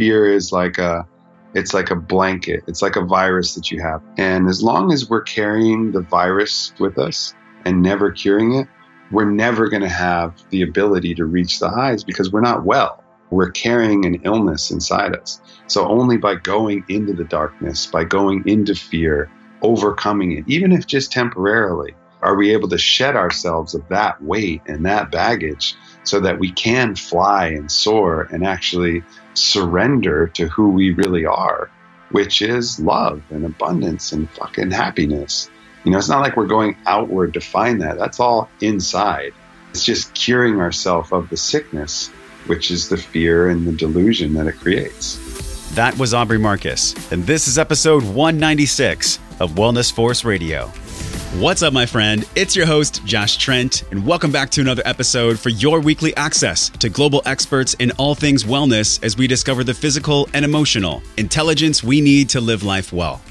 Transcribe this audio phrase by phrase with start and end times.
[0.00, 1.06] fear is like a
[1.52, 2.64] it's like a blanket.
[2.66, 4.00] It's like a virus that you have.
[4.16, 7.34] And as long as we're carrying the virus with us
[7.66, 8.66] and never curing it,
[9.10, 13.04] we're never going to have the ability to reach the highs because we're not well.
[13.30, 15.40] We're carrying an illness inside us.
[15.66, 19.30] So only by going into the darkness, by going into fear,
[19.60, 24.62] overcoming it, even if just temporarily, are we able to shed ourselves of that weight
[24.66, 29.02] and that baggage so that we can fly and soar and actually
[29.34, 31.70] surrender to who we really are,
[32.10, 35.50] which is love and abundance and fucking happiness.
[35.84, 37.98] You know, it's not like we're going outward to find that.
[37.98, 39.32] That's all inside.
[39.70, 42.08] It's just curing ourselves of the sickness,
[42.46, 45.18] which is the fear and the delusion that it creates.
[45.74, 50.72] That was Aubrey Marcus, and this is episode 196 of Wellness Force Radio.
[51.38, 52.28] What's up, my friend?
[52.34, 56.70] It's your host, Josh Trent, and welcome back to another episode for your weekly access
[56.70, 61.84] to global experts in all things wellness as we discover the physical and emotional intelligence
[61.84, 63.22] we need to live life well.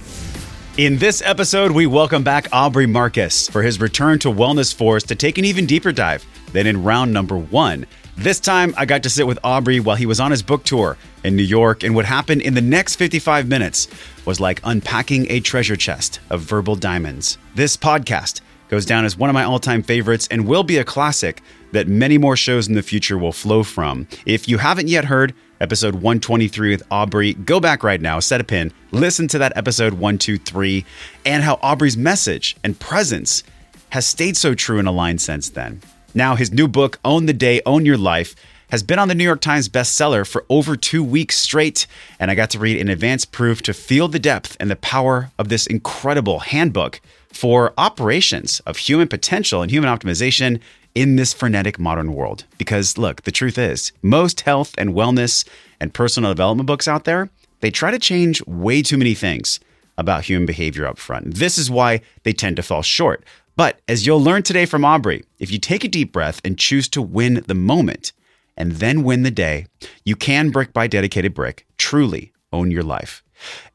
[0.77, 5.15] In this episode, we welcome back Aubrey Marcus for his return to Wellness Force to
[5.15, 7.85] take an even deeper dive than in round number one.
[8.19, 10.97] This time, I got to sit with Aubrey while he was on his book tour
[11.23, 13.87] in New York, and what happened in the next 55 minutes
[14.25, 17.37] was like unpacking a treasure chest of verbal diamonds.
[17.55, 20.83] This podcast goes down as one of my all time favorites and will be a
[20.83, 24.05] classic that many more shows in the future will flow from.
[24.25, 28.43] If you haven't yet heard episode 123 with Aubrey, go back right now, set a
[28.43, 30.83] pin, listen to that episode 123,
[31.25, 33.43] and how Aubrey's message and presence
[33.91, 35.79] has stayed so true and aligned since then.
[36.19, 38.35] Now, his new book, Own the Day, Own Your Life,
[38.71, 41.87] has been on the New York Times bestseller for over two weeks straight.
[42.19, 45.31] And I got to read an advanced proof to feel the depth and the power
[45.39, 46.99] of this incredible handbook
[47.31, 50.59] for operations of human potential and human optimization
[50.93, 52.43] in this frenetic modern world.
[52.57, 55.47] Because look, the truth is, most health and wellness
[55.79, 57.29] and personal development books out there,
[57.61, 59.61] they try to change way too many things
[59.97, 61.35] about human behavior up front.
[61.35, 63.23] This is why they tend to fall short.
[63.59, 66.87] But as you'll learn today from Aubrey, if you take a deep breath and choose
[66.87, 68.13] to win the moment
[68.55, 69.65] and then win the day,
[70.05, 73.21] you can brick by dedicated brick truly own your life.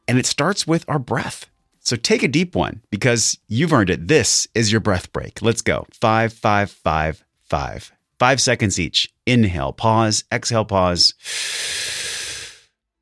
[0.08, 1.50] And it starts with our breath.
[1.80, 4.08] So take a deep one because you've earned it.
[4.08, 5.42] This is your breath break.
[5.42, 5.86] Let's go.
[5.92, 7.92] Five, five, five, five.
[8.18, 9.12] Five seconds each.
[9.26, 11.12] Inhale, pause, exhale, pause.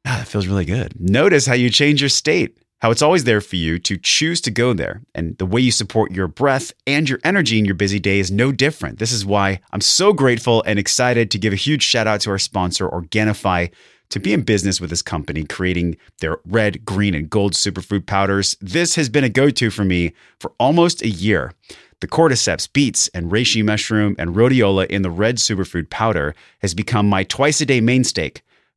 [0.04, 0.98] Ah, that feels really good.
[0.98, 4.50] Notice how you change your state how it's always there for you to choose to
[4.50, 5.02] go there.
[5.14, 8.32] And the way you support your breath and your energy in your busy day is
[8.32, 8.98] no different.
[8.98, 12.30] This is why I'm so grateful and excited to give a huge shout out to
[12.30, 13.70] our sponsor, Organifi,
[14.10, 18.56] to be in business with this company, creating their red, green, and gold superfood powders.
[18.60, 21.52] This has been a go to for me for almost a year.
[22.00, 27.08] The cordyceps, beets, and reishi mushroom and rhodiola in the red superfood powder has become
[27.08, 28.32] my twice a day mainstay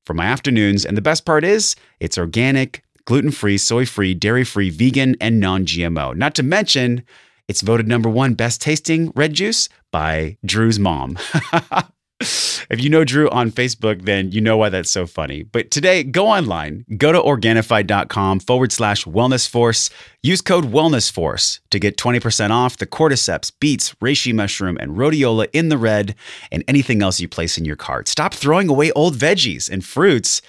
[0.05, 0.85] for my afternoons.
[0.85, 5.39] And the best part is, it's organic, gluten free, soy free, dairy free, vegan, and
[5.39, 6.15] non GMO.
[6.15, 7.03] Not to mention,
[7.47, 11.17] it's voted number one best tasting red juice by Drew's mom.
[12.19, 15.43] if you know Drew on Facebook, then you know why that's so funny.
[15.43, 19.89] But today, go online, go to Organifi.com forward slash wellness force.
[20.23, 25.47] Use code wellness force to get 20% off the cordyceps, beets, reishi mushroom, and rhodiola
[25.53, 26.15] in the red
[26.51, 28.07] and anything else you place in your cart.
[28.07, 30.41] Stop throwing away old veggies and fruits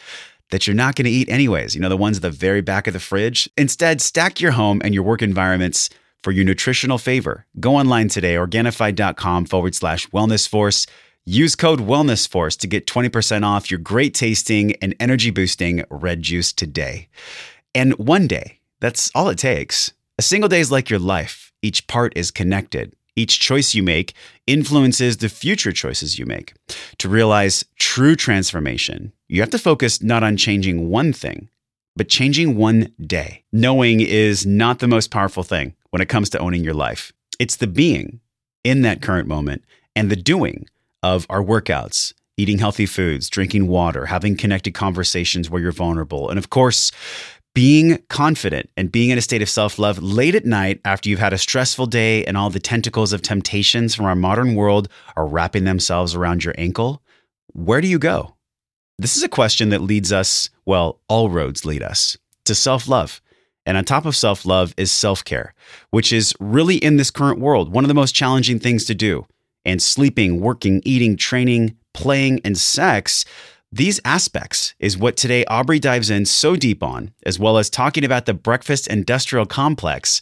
[0.50, 2.86] that you're not going to eat anyways, you know, the ones at the very back
[2.86, 3.48] of the fridge.
[3.56, 5.90] Instead, stack your home and your work environments
[6.22, 7.46] for your nutritional favor.
[7.60, 10.86] Go online today, Organifi.com forward slash wellness force.
[11.24, 16.22] Use code wellness force to get 20% off your great tasting and energy boosting red
[16.22, 17.08] juice today.
[17.74, 19.92] And one day, that's all it takes.
[20.18, 21.52] A single day is like your life.
[21.62, 22.95] Each part is connected.
[23.16, 24.14] Each choice you make
[24.46, 26.52] influences the future choices you make.
[26.98, 31.48] To realize true transformation, you have to focus not on changing one thing,
[31.96, 33.42] but changing one day.
[33.52, 37.12] Knowing is not the most powerful thing when it comes to owning your life.
[37.38, 38.20] It's the being
[38.64, 40.66] in that current moment and the doing
[41.02, 46.38] of our workouts, eating healthy foods, drinking water, having connected conversations where you're vulnerable, and
[46.38, 46.92] of course,
[47.56, 51.18] being confident and being in a state of self love late at night after you've
[51.18, 55.26] had a stressful day and all the tentacles of temptations from our modern world are
[55.26, 57.02] wrapping themselves around your ankle,
[57.54, 58.36] where do you go?
[58.98, 63.22] This is a question that leads us, well, all roads lead us to self love.
[63.64, 65.54] And on top of self love is self care,
[65.88, 69.24] which is really in this current world one of the most challenging things to do.
[69.64, 73.24] And sleeping, working, eating, training, playing, and sex
[73.72, 78.04] these aspects is what today Aubrey dives in so deep on, as well as talking
[78.04, 80.20] about the breakfast industrial complex,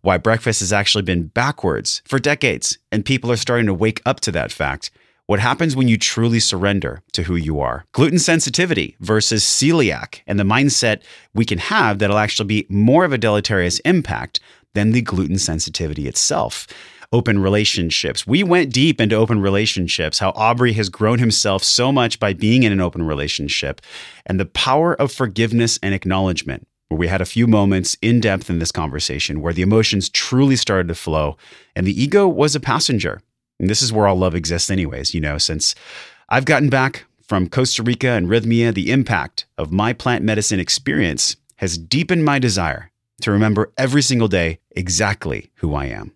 [0.00, 4.20] why breakfast has actually been backwards for decades, and people are starting to wake up
[4.20, 4.90] to that fact,
[5.26, 10.38] what happens when you truly surrender to who you are, gluten sensitivity versus celiac, and
[10.38, 11.02] the mindset
[11.34, 14.40] we can have that'll actually be more of a deleterious impact
[14.74, 16.66] than the gluten sensitivity itself.
[17.12, 18.26] Open relationships.
[18.26, 22.62] We went deep into open relationships, how Aubrey has grown himself so much by being
[22.62, 23.80] in an open relationship,
[24.26, 28.48] and the power of forgiveness and acknowledgement where we had a few moments in depth
[28.48, 31.36] in this conversation where the emotions truly started to flow
[31.74, 33.20] and the ego was a passenger.
[33.58, 35.74] And this is where all love exists, anyways, you know, since
[36.28, 41.36] I've gotten back from Costa Rica and Rythmia, the impact of my plant medicine experience
[41.56, 42.90] has deepened my desire
[43.22, 46.15] to remember every single day exactly who I am.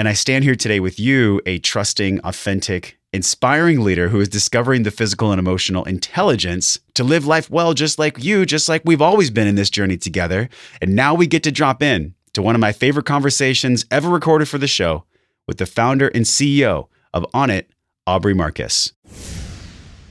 [0.00, 4.82] And I stand here today with you, a trusting, authentic, inspiring leader who is discovering
[4.82, 9.02] the physical and emotional intelligence to live life well, just like you, just like we've
[9.02, 10.48] always been in this journey together.
[10.80, 14.48] And now we get to drop in to one of my favorite conversations ever recorded
[14.48, 15.04] for the show
[15.46, 17.66] with the founder and CEO of Onnit,
[18.06, 18.94] Aubrey Marcus.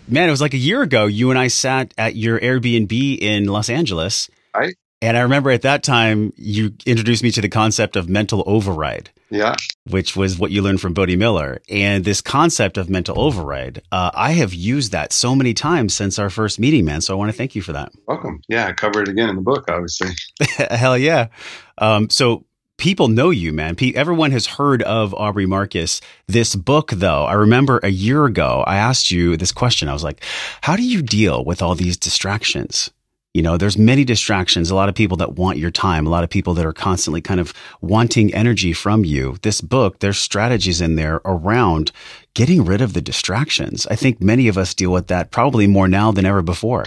[0.08, 3.46] Man, it was like a year ago, you and I sat at your Airbnb in
[3.46, 4.30] Los Angeles.
[4.56, 4.76] Right.
[5.02, 9.10] And I remember at that time, you introduced me to the concept of mental override.
[9.30, 9.56] Yeah.
[9.90, 11.62] Which was what you learned from Bode Miller.
[11.70, 16.20] And this concept of mental override, uh, I have used that so many times since
[16.20, 17.00] our first meeting, man.
[17.00, 17.92] So I want to thank you for that.
[18.08, 18.42] Welcome.
[18.50, 20.10] Yeah, I cover it again in the book, obviously.
[20.70, 21.28] Hell yeah.
[21.78, 22.44] Um, so
[22.78, 23.78] people know you, man.
[23.96, 26.02] everyone has heard of Aubrey Marcus.
[26.28, 29.88] This book, though, I remember a year ago, I asked you this question.
[29.88, 30.24] I was like,
[30.62, 32.92] how do you deal with all these distractions?
[33.34, 36.24] You know, there's many distractions, a lot of people that want your time, a lot
[36.24, 39.38] of people that are constantly kind of wanting energy from you.
[39.44, 41.92] This book, there's strategies in there around
[42.34, 43.86] getting rid of the distractions.
[43.88, 46.86] I think many of us deal with that probably more now than ever before.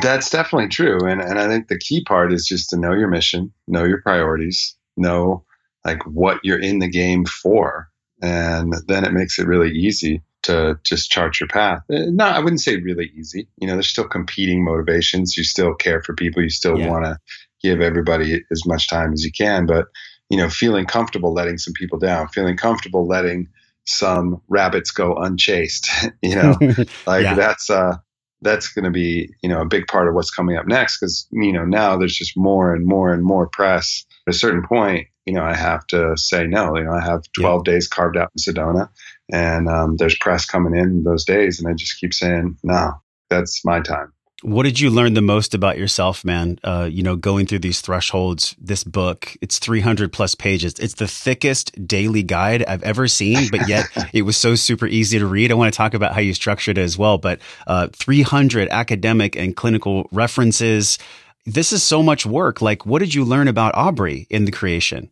[0.00, 1.04] That's definitely true.
[1.06, 4.00] And, and I think the key part is just to know your mission, know your
[4.00, 5.44] priorities, know
[5.84, 7.88] like what you're in the game for.
[8.22, 11.82] And then it makes it really easy to just chart your path.
[11.92, 13.48] Uh, no, I wouldn't say really easy.
[13.58, 15.36] You know, there's still competing motivations.
[15.36, 16.42] You still care for people.
[16.42, 16.88] You still yeah.
[16.88, 17.18] want to
[17.62, 19.66] give everybody as much time as you can.
[19.66, 19.86] But,
[20.30, 23.48] you know, feeling comfortable letting some people down, feeling comfortable letting
[23.86, 25.90] some rabbits go unchased,
[26.22, 26.56] you know,
[27.06, 27.34] like yeah.
[27.34, 27.96] that's, uh,
[28.40, 30.98] that's going to be, you know, a big part of what's coming up next.
[30.98, 34.04] Cause, you know, now there's just more and more and more press.
[34.28, 36.76] At a certain point, you know, I have to say no.
[36.76, 37.72] You know, I have 12 yeah.
[37.72, 38.88] days carved out in Sedona
[39.32, 42.92] and um, there's press coming in those days, and I just keep saying, "No,
[43.28, 46.60] that's my time." What did you learn the most about yourself, man?
[46.62, 48.54] Uh, you know, going through these thresholds.
[48.56, 50.74] This book, it's 300 plus pages.
[50.78, 55.18] It's the thickest daily guide I've ever seen, but yet it was so super easy
[55.18, 55.50] to read.
[55.50, 59.34] I want to talk about how you structured it as well, but uh, 300 academic
[59.34, 61.00] and clinical references.
[61.44, 62.62] This is so much work.
[62.62, 65.10] Like, what did you learn about Aubrey in the creation?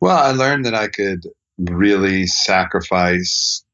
[0.00, 1.26] Well, I learned that I could
[1.58, 3.64] really sacrifice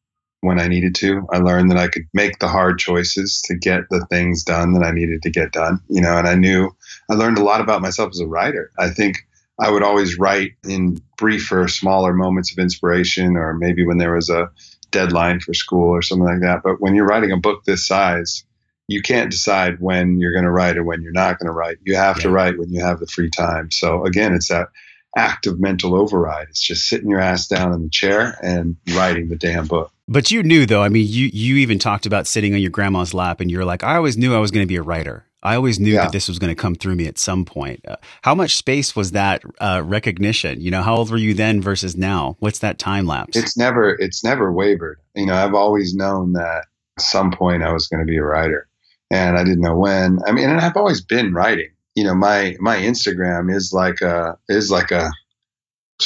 [0.40, 1.26] when I needed to.
[1.32, 4.84] I learned that I could make the hard choices to get the things done that
[4.84, 6.70] I needed to get done, you know, and I knew
[7.10, 8.70] I learned a lot about myself as a writer.
[8.78, 9.26] I think
[9.58, 14.30] I would always write in briefer, smaller moments of inspiration, or maybe when there was
[14.30, 14.50] a
[14.90, 16.62] deadline for school or something like that.
[16.62, 18.44] But when you're writing a book this size,
[18.86, 21.78] you can't decide when you're going to write or when you're not going to write.
[21.82, 22.22] You have yeah.
[22.22, 23.70] to write when you have the free time.
[23.70, 24.68] So again, it's that
[25.18, 26.48] act of mental override.
[26.48, 29.92] It's just sitting your ass down in the chair and writing the damn book.
[30.06, 33.12] But you knew though, I mean, you you even talked about sitting on your grandma's
[33.12, 35.24] lap and you're like, I always knew I was going to be a writer.
[35.42, 36.02] I always knew yeah.
[36.02, 37.86] that this was going to come through me at some point.
[37.86, 40.60] Uh, how much space was that uh, recognition?
[40.60, 42.36] You know, how old were you then versus now?
[42.40, 43.36] What's that time lapse?
[43.36, 44.98] It's never it's never wavered.
[45.14, 48.24] You know, I've always known that at some point I was going to be a
[48.24, 48.68] writer,
[49.10, 50.20] and I didn't know when.
[50.26, 54.38] I mean, and I've always been writing you know my my Instagram is like a
[54.48, 55.10] is like a,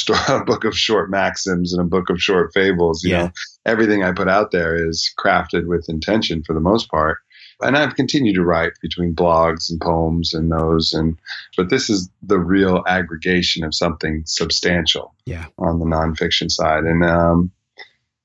[0.29, 3.03] a book of short maxims and a book of short fables.
[3.03, 3.23] You yeah.
[3.23, 3.31] know,
[3.65, 7.19] everything I put out there is crafted with intention for the most part.
[7.61, 11.17] And I've continued to write between blogs and poems and those, and
[11.55, 15.13] but this is the real aggregation of something substantial.
[15.25, 15.45] Yeah.
[15.59, 17.51] On the nonfiction side, and um,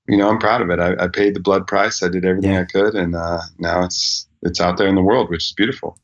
[0.09, 0.81] you know, I'm proud of it.
[0.81, 2.03] I, I paid the blood price.
[2.03, 2.63] I did everything yeah.
[2.63, 5.99] I could, and uh, now it's it's out there in the world, which is beautiful.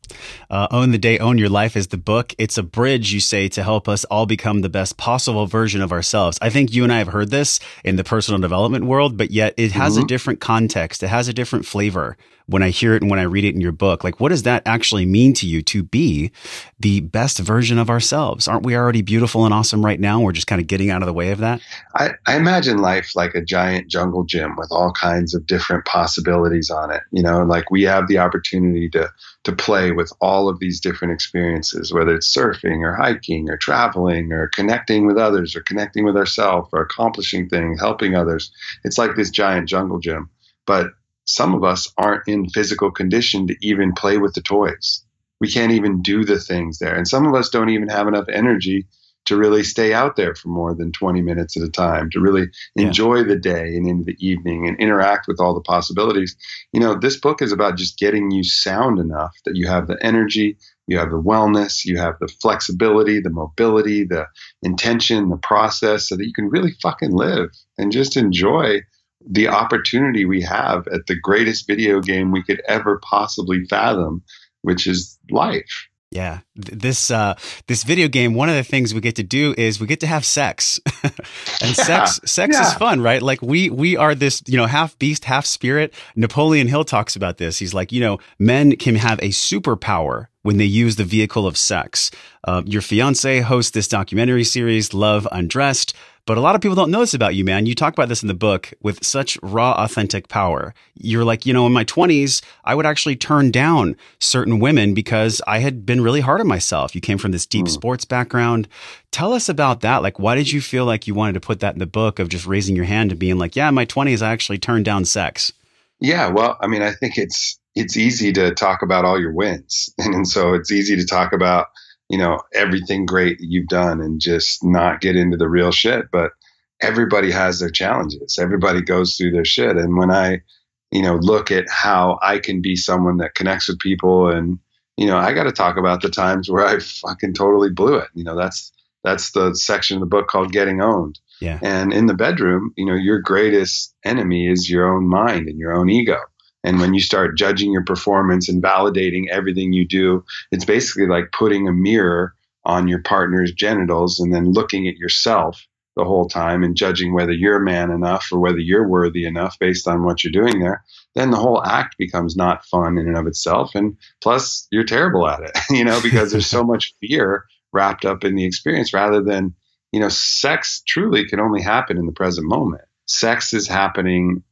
[0.51, 2.35] Uh, own the day, own your life is the book.
[2.39, 5.93] It's a bridge, you say, to help us all become the best possible version of
[5.93, 6.39] ourselves.
[6.43, 9.55] I think you and I have heard this in the personal development world, but yet
[9.57, 10.05] it has mm-hmm.
[10.05, 11.03] a different context.
[11.03, 13.61] It has a different flavor when I hear it and when I read it in
[13.61, 14.05] your book.
[14.05, 16.31] Like, what does that actually mean to you to be
[16.79, 18.47] the best version of ourselves?
[18.47, 20.21] Aren't we already beautiful and awesome right now?
[20.21, 21.61] We're just kind of getting out of the way of that.
[21.95, 26.71] I, I imagine life like a giant jungle gym with all kinds of different possibilities
[26.71, 27.03] on it.
[27.13, 29.11] You know, like we have the opportunity to
[29.45, 34.33] to play with all of these different experiences, whether it's surfing or hiking or traveling
[34.33, 38.51] or connecting with others or connecting with ourselves or accomplishing things, helping others.
[38.85, 40.31] It's like this giant jungle gym.
[40.67, 40.89] But
[41.25, 45.05] some of us aren't in physical condition to even play with the toys.
[45.41, 46.95] We can't even do the things there.
[46.95, 48.87] And some of us don't even have enough energy
[49.27, 52.49] to really stay out there for more than 20 minutes at a time, to really
[52.77, 56.37] enjoy the day and into the evening and interact with all the possibilities.
[56.73, 59.99] You know, this book is about just getting you sound enough that you have the
[60.05, 64.27] energy, you have the wellness, you have the flexibility, the mobility, the
[64.63, 68.81] intention, the process, so that you can really fucking live and just enjoy
[69.29, 74.23] the opportunity we have at the greatest video game we could ever possibly fathom,
[74.63, 75.89] which is life.
[76.15, 77.35] Yeah, this uh,
[77.67, 78.35] this video game.
[78.35, 81.13] One of the things we get to do is we get to have sex, and
[81.61, 81.73] yeah.
[81.73, 82.69] sex sex yeah.
[82.69, 83.21] is fun, right?
[83.21, 85.93] Like we we are this you know half beast, half spirit.
[86.15, 87.59] Napoleon Hill talks about this.
[87.59, 91.57] He's like, you know, men can have a superpower when they use the vehicle of
[91.57, 92.13] sex.
[92.45, 95.97] Uh, your fiance hosts this documentary series, Love Undressed.
[96.27, 97.67] But a lot of people don't know this about you, man.
[97.67, 100.73] You talk about this in the book with such raw, authentic power.
[100.95, 105.43] You're like, you know, in my 20s, I would actually turn down certain women because
[105.47, 106.95] I had been really hard on myself.
[106.95, 107.71] You came from this deep mm.
[107.71, 108.69] sports background.
[109.11, 110.03] Tell us about that.
[110.03, 112.31] Like, why did you feel like you wanted to put that in the book of
[112.31, 115.05] just raising your hand and being like, yeah, in my 20s, I actually turned down
[115.05, 115.53] sex?
[116.01, 119.93] Yeah, well, I mean, I think it's it's easy to talk about all your wins,
[119.99, 121.67] and, and so it's easy to talk about
[122.09, 126.11] you know, everything great that you've done and just not get into the real shit.
[126.11, 126.33] But
[126.81, 128.39] everybody has their challenges.
[128.39, 129.77] Everybody goes through their shit.
[129.77, 130.43] And when I,
[130.91, 134.59] you know, look at how I can be someone that connects with people and,
[134.97, 138.09] you know, I got to talk about the times where I fucking totally blew it.
[138.15, 141.19] You know, that's, that's the section of the book called Getting Owned.
[141.41, 141.59] Yeah.
[141.63, 145.73] And in the bedroom, you know, your greatest enemy is your own mind and your
[145.73, 146.19] own ego.
[146.65, 151.31] And when you start judging your performance and validating everything you do, it's basically like
[151.31, 155.67] putting a mirror on your partner's genitals and then looking at yourself
[155.97, 159.87] the whole time and judging whether you're man enough or whether you're worthy enough based
[159.87, 160.83] on what you're doing there,
[161.15, 163.75] then the whole act becomes not fun in and of itself.
[163.75, 168.25] And plus, you're terrible at it, you know, because there's so much fear wrapped up
[168.25, 169.55] in the experience rather than,
[169.93, 172.83] you know, sex truly can only happen in the present moment.
[173.07, 174.43] Sex is happening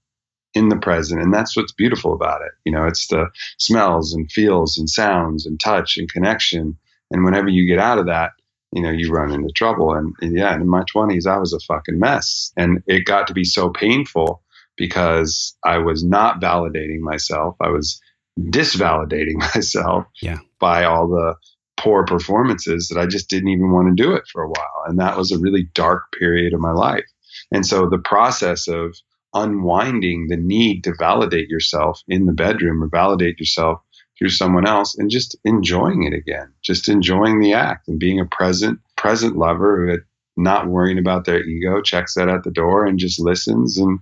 [0.54, 1.20] in the present.
[1.20, 2.52] And that's what's beautiful about it.
[2.64, 3.28] You know, it's the
[3.58, 6.76] smells and feels and sounds and touch and connection.
[7.10, 8.32] And whenever you get out of that,
[8.72, 9.94] you know, you run into trouble.
[9.94, 12.52] And, and yeah, in my 20s, I was a fucking mess.
[12.56, 14.42] And it got to be so painful
[14.76, 17.56] because I was not validating myself.
[17.60, 18.00] I was
[18.38, 20.38] disvalidating myself yeah.
[20.58, 21.34] by all the
[21.76, 24.84] poor performances that I just didn't even want to do it for a while.
[24.86, 27.04] And that was a really dark period of my life.
[27.50, 28.96] And so the process of
[29.34, 33.80] unwinding the need to validate yourself in the bedroom or validate yourself
[34.18, 38.26] through someone else and just enjoying it again just enjoying the act and being a
[38.26, 39.98] present present lover who
[40.36, 43.98] not worrying about their ego checks that at the door and just listens and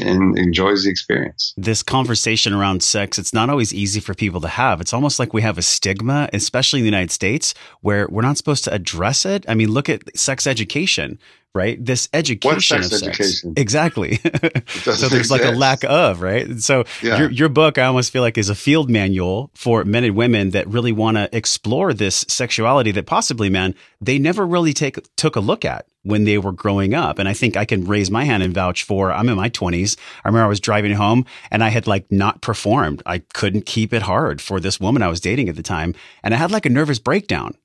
[0.00, 1.54] and enjoys the experience.
[1.56, 4.80] This conversation around sex, it's not always easy for people to have.
[4.82, 8.36] It's almost like we have a stigma, especially in the United States, where we're not
[8.36, 9.46] supposed to address it.
[9.48, 11.18] I mean, look at sex education
[11.58, 11.84] right?
[11.84, 13.02] This education sex of sex.
[13.02, 13.54] Education?
[13.56, 14.16] Exactly.
[14.68, 16.60] so there's like a lack of, right?
[16.60, 17.18] So yeah.
[17.18, 20.50] your, your book, I almost feel like is a field manual for men and women
[20.50, 25.34] that really want to explore this sexuality that possibly, man, they never really take, took
[25.34, 27.18] a look at when they were growing up.
[27.18, 29.96] And I think I can raise my hand and vouch for, I'm in my twenties.
[30.24, 33.02] I remember I was driving home and I had like not performed.
[33.04, 35.96] I couldn't keep it hard for this woman I was dating at the time.
[36.22, 37.56] And I had like a nervous breakdown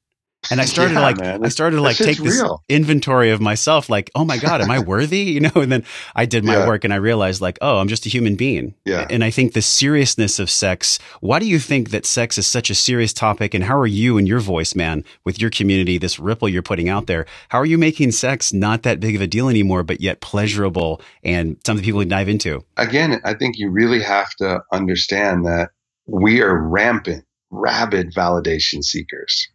[0.51, 1.45] and I started yeah, to like, man.
[1.45, 2.63] I started to like take this real.
[2.67, 5.19] inventory of myself, like, oh my God, am I worthy?
[5.19, 5.85] You know, and then
[6.15, 6.67] I did my yeah.
[6.67, 8.75] work and I realized like, oh, I'm just a human being.
[8.85, 9.07] Yeah.
[9.09, 12.69] And I think the seriousness of sex, why do you think that sex is such
[12.69, 13.53] a serious topic?
[13.53, 16.89] And how are you and your voice, man, with your community, this ripple you're putting
[16.89, 20.01] out there, how are you making sex not that big of a deal anymore, but
[20.01, 22.63] yet pleasurable and something people can dive into?
[22.77, 25.69] Again, I think you really have to understand that
[26.05, 29.47] we are rampant, rabid validation seekers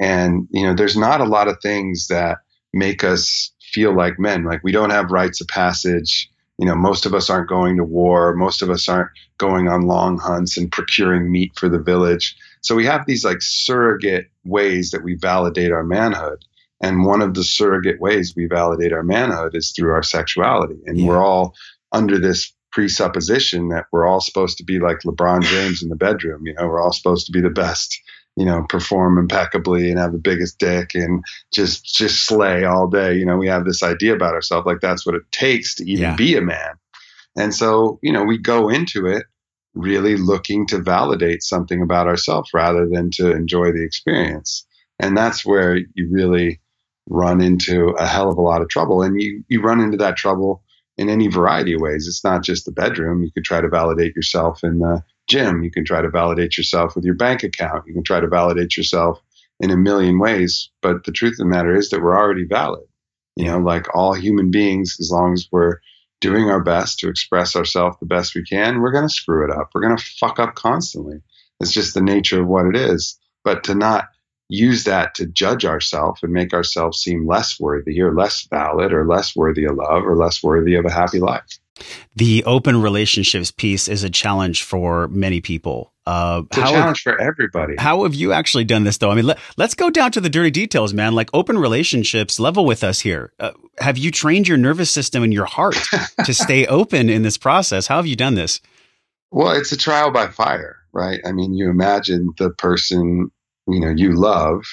[0.00, 2.38] and, you know, there's not a lot of things that
[2.72, 4.44] make us feel like men.
[4.44, 6.30] Like we don't have rites of passage.
[6.58, 8.34] You know, most of us aren't going to war.
[8.34, 12.36] Most of us aren't going on long hunts and procuring meat for the village.
[12.62, 16.44] So we have these like surrogate ways that we validate our manhood.
[16.80, 20.78] And one of the surrogate ways we validate our manhood is through our sexuality.
[20.86, 21.08] And yeah.
[21.08, 21.54] we're all
[21.92, 26.46] under this presupposition that we're all supposed to be like LeBron James in the bedroom.
[26.46, 28.00] You know, we're all supposed to be the best
[28.36, 33.14] you know, perform impeccably and have the biggest dick and just just slay all day.
[33.14, 36.02] You know, we have this idea about ourselves like that's what it takes to even
[36.02, 36.16] yeah.
[36.16, 36.74] be a man.
[37.36, 39.24] And so, you know, we go into it
[39.74, 44.66] really looking to validate something about ourselves rather than to enjoy the experience.
[45.00, 46.60] And that's where you really
[47.08, 49.02] run into a hell of a lot of trouble.
[49.02, 50.62] And you, you run into that trouble
[50.96, 52.06] in any variety of ways.
[52.06, 53.24] It's not just the bedroom.
[53.24, 55.62] You could try to validate yourself in the gym.
[55.62, 57.86] You can try to validate yourself with your bank account.
[57.86, 59.20] You can try to validate yourself
[59.60, 60.70] in a million ways.
[60.82, 62.84] But the truth of the matter is that we're already valid.
[63.36, 65.78] You know, like all human beings, as long as we're
[66.20, 69.50] doing our best to express ourselves the best we can, we're going to screw it
[69.50, 69.70] up.
[69.74, 71.20] We're going to fuck up constantly.
[71.60, 73.18] It's just the nature of what it is.
[73.42, 74.08] But to not
[74.48, 79.06] use that to judge ourselves and make ourselves seem less worthy or less valid or
[79.06, 81.58] less worthy of love or less worthy of a happy life.
[82.16, 85.92] The open relationships piece is a challenge for many people.
[86.06, 87.74] Uh, it's a challenge have, for everybody.
[87.78, 89.10] How have you actually done this, though?
[89.10, 91.14] I mean, let, us go down to the dirty details, man.
[91.14, 93.32] Like open relationships, level with us here.
[93.40, 95.76] Uh, have you trained your nervous system and your heart
[96.24, 97.86] to stay open in this process?
[97.86, 98.60] How have you done this?
[99.30, 101.20] Well, it's a trial by fire, right?
[101.24, 103.30] I mean, you imagine the person
[103.66, 104.64] you know you love,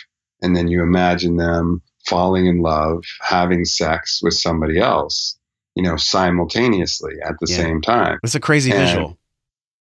[0.41, 5.37] and then you imagine them falling in love, having sex with somebody else,
[5.75, 7.57] you know, simultaneously at the yeah.
[7.57, 8.19] same time.
[8.23, 9.17] It's a crazy and visual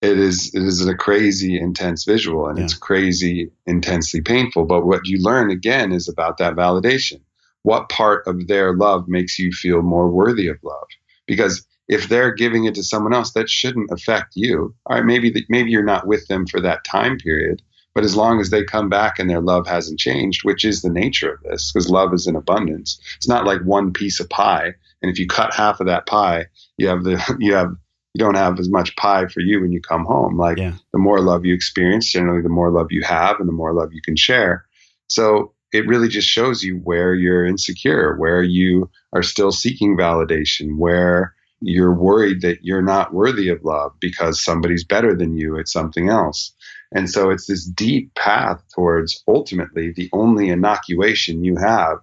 [0.03, 2.65] it is it is a crazy intense visual and yeah.
[2.65, 7.21] it's crazy intensely painful but what you learn again is about that validation
[7.63, 10.89] what part of their love makes you feel more worthy of love
[11.27, 15.31] because if they're giving it to someone else that shouldn't affect you all right maybe
[15.31, 18.63] the, maybe you're not with them for that time period but as long as they
[18.63, 22.15] come back and their love hasn't changed which is the nature of this because love
[22.15, 25.81] is in abundance it's not like one piece of pie and if you cut half
[25.81, 27.75] of that pie you have the you have
[28.15, 30.37] you don't have as much pie for you when you come home.
[30.37, 30.75] Like yeah.
[30.93, 33.93] the more love you experience, generally the more love you have and the more love
[33.93, 34.65] you can share.
[35.09, 40.77] So it really just shows you where you're insecure, where you are still seeking validation,
[40.77, 45.69] where you're worried that you're not worthy of love because somebody's better than you at
[45.69, 46.53] something else.
[46.93, 51.99] And so it's this deep path towards ultimately the only inoculation you have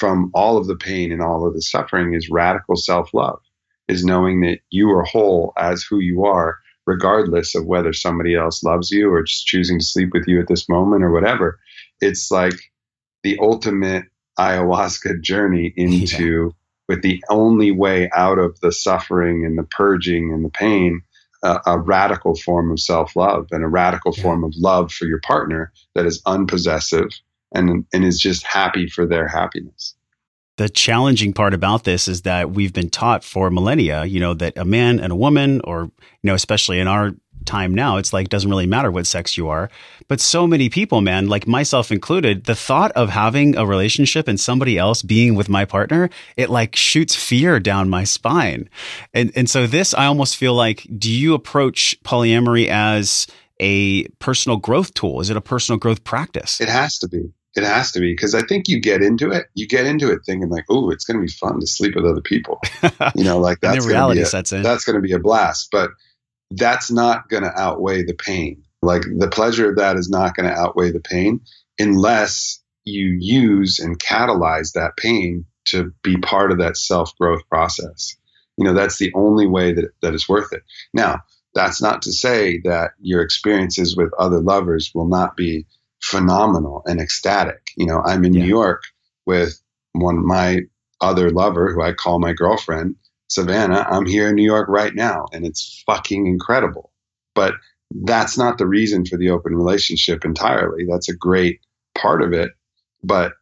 [0.00, 3.38] from all of the pain and all of the suffering is radical self love
[3.86, 8.62] is knowing that you are whole as who you are, regardless of whether somebody else
[8.62, 11.58] loves you or just choosing to sleep with you at this moment or whatever.
[12.00, 12.54] It's like
[13.22, 14.06] the ultimate
[14.38, 16.50] ayahuasca journey into yeah.
[16.88, 21.02] with the only way out of the suffering and the purging and the pain.
[21.42, 24.22] Uh, a radical form of self love and a radical yeah.
[24.22, 27.08] form of love for your partner that is unpossessive
[27.52, 29.94] and, and is just happy for their happiness
[30.60, 34.58] the challenging part about this is that we've been taught for millennia, you know, that
[34.58, 35.90] a man and a woman, or, you
[36.24, 37.12] know, especially in our
[37.46, 39.70] time now, it's like, doesn't really matter what sex you are.
[40.06, 44.38] But so many people, man, like myself included, the thought of having a relationship and
[44.38, 48.68] somebody else being with my partner, it like shoots fear down my spine.
[49.14, 53.26] And, and so this, I almost feel like, do you approach polyamory as
[53.60, 55.20] a personal growth tool?
[55.20, 56.60] Is it a personal growth practice?
[56.60, 57.32] It has to be.
[57.56, 59.46] It has to be because I think you get into it.
[59.54, 62.04] You get into it thinking like, "Oh, it's going to be fun to sleep with
[62.04, 62.60] other people."
[63.16, 64.62] You know, like that's reality a, sets in.
[64.62, 65.90] That's going to be a blast, but
[66.52, 68.62] that's not going to outweigh the pain.
[68.82, 71.40] Like the pleasure of that is not going to outweigh the pain
[71.78, 78.16] unless you use and catalyze that pain to be part of that self growth process.
[78.56, 80.62] You know, that's the only way that that is worth it.
[80.92, 81.20] Now,
[81.54, 85.66] that's not to say that your experiences with other lovers will not be
[86.02, 87.70] phenomenal and ecstatic.
[87.76, 88.42] You know, I'm in yeah.
[88.42, 88.82] New York
[89.26, 89.60] with
[89.92, 90.60] one my
[91.00, 92.96] other lover who I call my girlfriend,
[93.28, 93.86] Savannah.
[93.88, 96.92] I'm here in New York right now and it's fucking incredible.
[97.34, 97.54] But
[97.90, 100.86] that's not the reason for the open relationship entirely.
[100.88, 101.60] That's a great
[101.96, 102.50] part of it.
[103.02, 103.32] But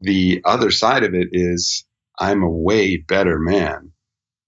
[0.00, 1.84] the other side of it is
[2.18, 3.92] I'm a way better man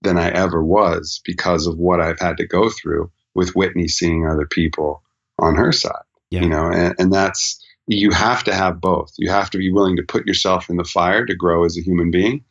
[0.02, 4.26] than I ever was because of what I've had to go through with Whitney seeing
[4.26, 5.02] other people
[5.38, 6.05] on her side.
[6.30, 6.42] Yeah.
[6.42, 9.12] You know, and, and that's you have to have both.
[9.16, 11.82] You have to be willing to put yourself in the fire to grow as a
[11.82, 12.44] human being.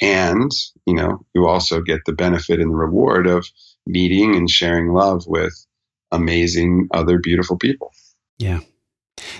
[0.00, 0.52] And,
[0.84, 3.46] you know, you also get the benefit and the reward of
[3.86, 5.54] meeting and sharing love with
[6.12, 7.92] amazing other beautiful people.
[8.38, 8.60] Yeah.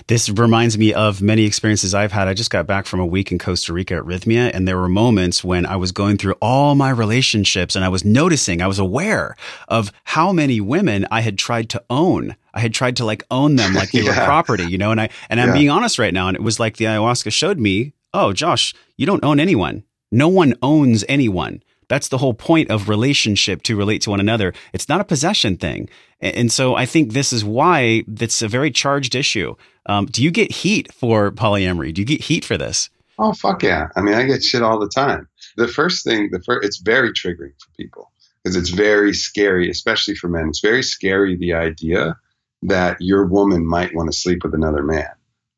[0.07, 2.27] This reminds me of many experiences I've had.
[2.27, 4.89] I just got back from a week in Costa Rica at Rythmia, and there were
[4.89, 8.79] moments when I was going through all my relationships and I was noticing, I was
[8.79, 9.35] aware
[9.67, 12.35] of how many women I had tried to own.
[12.57, 14.19] I had tried to like own them like they yeah.
[14.19, 15.53] were property, you know, and I, and I'm yeah.
[15.53, 16.27] being honest right now.
[16.27, 19.83] And it was like the ayahuasca showed me, oh, Josh, you don't own anyone.
[20.11, 21.61] No one owns anyone.
[21.87, 24.53] That's the whole point of relationship to relate to one another.
[24.73, 25.87] It's not a possession thing.
[26.19, 29.55] And so I think this is why it's a very charged issue.
[29.85, 31.93] Um, do you get heat for polyamory?
[31.93, 32.89] Do you get heat for this?
[33.19, 33.89] Oh, fuck yeah.
[33.95, 35.27] I mean, I get shit all the time.
[35.57, 38.11] The first thing, the first, it's very triggering for people
[38.43, 40.47] because it's very scary, especially for men.
[40.49, 42.17] It's very scary the idea
[42.63, 45.09] that your woman might want to sleep with another man.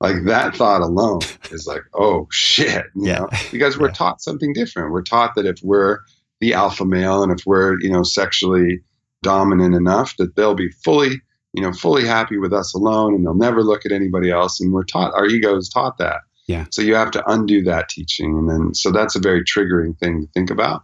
[0.02, 1.20] Like that thought alone
[1.52, 3.20] is like, oh shit, you yeah.
[3.20, 3.94] know, because we're yeah.
[3.94, 4.92] taught something different.
[4.92, 6.00] We're taught that if we're
[6.40, 8.82] the alpha male and if we're, you know, sexually
[9.22, 11.22] dominant enough that they'll be fully,
[11.54, 14.62] you know, fully happy with us alone and they'll never look at anybody else.
[14.62, 16.22] And we're taught, our ego is taught that.
[16.48, 16.66] Yeah.
[16.72, 18.38] So you have to undo that teaching.
[18.38, 20.84] And then, so that's a very triggering thing to think about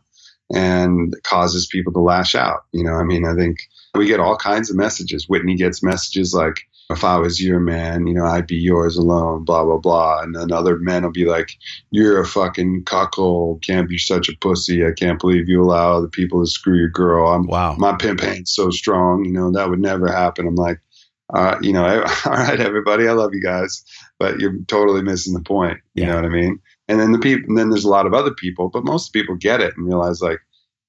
[0.54, 2.66] and causes people to lash out.
[2.72, 3.60] You know, I mean, I think
[3.96, 5.28] we get all kinds of messages.
[5.28, 9.44] Whitney gets messages like, if I was your man, you know, I'd be yours alone,
[9.44, 10.22] blah, blah, blah.
[10.22, 11.50] And then other men will be like,
[11.90, 14.86] you're a fucking cuckold, can't be such a pussy.
[14.86, 17.28] I can't believe you allow other people to screw your girl.
[17.28, 17.76] I'm, wow.
[17.76, 20.48] My pimp ain't so strong, you know, that would never happen.
[20.48, 20.80] I'm like,
[21.34, 21.84] uh, you know,
[22.26, 23.84] all right, everybody, I love you guys,
[24.20, 25.80] but you're totally missing the point.
[25.96, 26.10] You yeah.
[26.10, 26.60] know what I mean?
[26.88, 29.36] And then the people, and then there's a lot of other people, but most people
[29.36, 30.40] get it and realize like,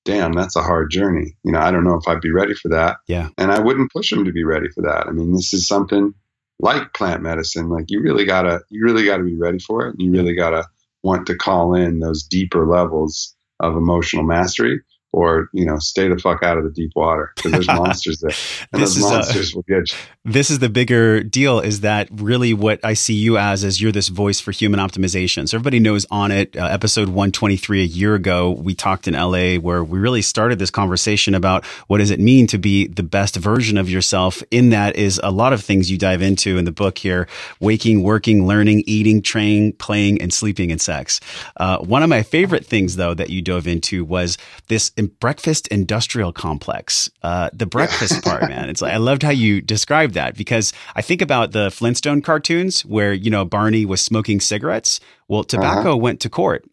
[0.07, 1.37] damn, that's a hard journey.
[1.43, 2.99] You know, I don't know if I'd be ready for that.
[3.07, 3.29] Yeah.
[3.37, 5.07] And I wouldn't push them to be ready for that.
[5.07, 6.15] I mean, this is something
[6.61, 7.69] like plant medicine.
[7.69, 9.97] Like you really gotta, you really gotta be ready for it.
[9.99, 10.65] You really gotta
[11.03, 14.81] want to call in those deeper levels of emotional mastery
[15.13, 18.37] or you know stay the fuck out of the deep water because there's monsters there.
[18.73, 19.99] And those monsters a, will get you.
[20.25, 23.93] this is the bigger deal is that really what i see you as is you're
[23.93, 25.49] this voice for human optimization.
[25.49, 28.51] So everybody knows Onnit uh, episode 123 a year ago.
[28.51, 32.47] We talked in la where we really started this conversation about what does it mean
[32.49, 35.99] to be the best version of yourself in that is a lot of things you
[35.99, 37.29] dive into in the book here.
[37.61, 41.21] Waking working learning eating training playing and sleeping and sex.
[41.57, 44.39] Uh, one of my favorite things though that you dove into was
[44.69, 47.11] this breakfast industrial complex.
[47.23, 48.69] Uh, the breakfast part, man.
[48.69, 52.85] It's like I loved how you described that because I think about the Flintstone cartoons
[52.85, 55.01] where you know Barney was smoking cigarettes.
[55.29, 55.97] Well, tobacco uh-huh.
[55.97, 56.65] went to court.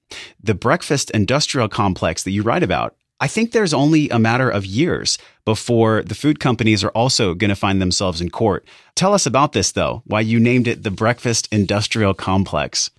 [0.41, 2.95] The breakfast industrial complex that you write about.
[3.19, 7.49] I think there's only a matter of years before the food companies are also going
[7.49, 8.67] to find themselves in court.
[8.95, 12.91] Tell us about this, though, why you named it the Breakfast Industrial Complex.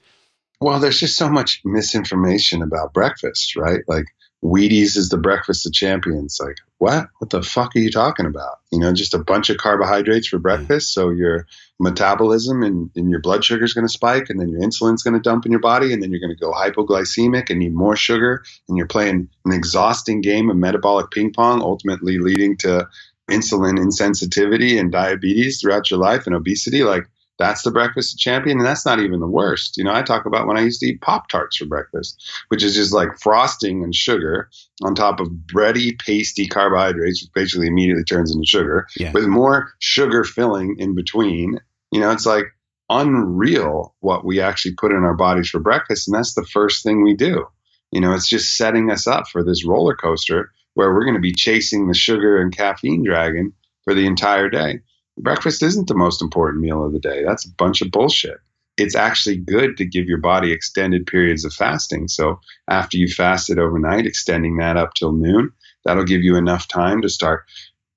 [0.60, 3.80] Well, there's just so much misinformation about breakfast, right?
[3.86, 4.06] Like,
[4.44, 6.38] Wheaties is the breakfast of champions.
[6.38, 7.08] Like, what?
[7.18, 8.58] What the fuck are you talking about?
[8.70, 10.92] You know, just a bunch of carbohydrates for breakfast.
[10.92, 11.46] So your
[11.80, 15.14] metabolism and, and your blood sugar is going to spike, and then your insulin's going
[15.14, 17.96] to dump in your body, and then you're going to go hypoglycemic and need more
[17.96, 18.44] sugar.
[18.68, 22.86] And you're playing an exhausting game of metabolic ping pong, ultimately leading to
[23.30, 26.84] insulin insensitivity and diabetes throughout your life and obesity.
[26.84, 29.76] Like, that's the breakfast champion, and that's not even the worst.
[29.76, 32.62] You know, I talk about when I used to eat Pop Tarts for breakfast, which
[32.62, 34.48] is just like frosting and sugar
[34.82, 39.10] on top of bready, pasty carbohydrates, which basically immediately turns into sugar, yeah.
[39.12, 41.58] with more sugar filling in between.
[41.90, 42.46] You know, it's like
[42.88, 47.02] unreal what we actually put in our bodies for breakfast, and that's the first thing
[47.02, 47.46] we do.
[47.90, 51.20] You know, it's just setting us up for this roller coaster where we're going to
[51.20, 53.52] be chasing the sugar and caffeine dragon
[53.84, 54.80] for the entire day
[55.18, 57.22] breakfast isn't the most important meal of the day.
[57.24, 58.38] That's a bunch of bullshit.
[58.76, 62.08] It's actually good to give your body extended periods of fasting.
[62.08, 65.52] So after you fasted overnight, extending that up till noon,
[65.84, 67.44] that'll give you enough time to start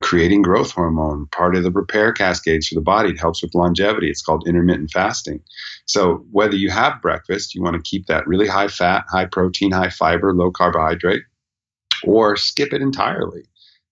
[0.03, 3.09] creating growth hormone, part of the repair cascades for the body.
[3.09, 4.09] It helps with longevity.
[4.09, 5.41] It's called intermittent fasting.
[5.85, 9.71] So whether you have breakfast, you want to keep that really high fat, high protein,
[9.71, 11.23] high fiber, low carbohydrate,
[12.03, 13.45] or skip it entirely.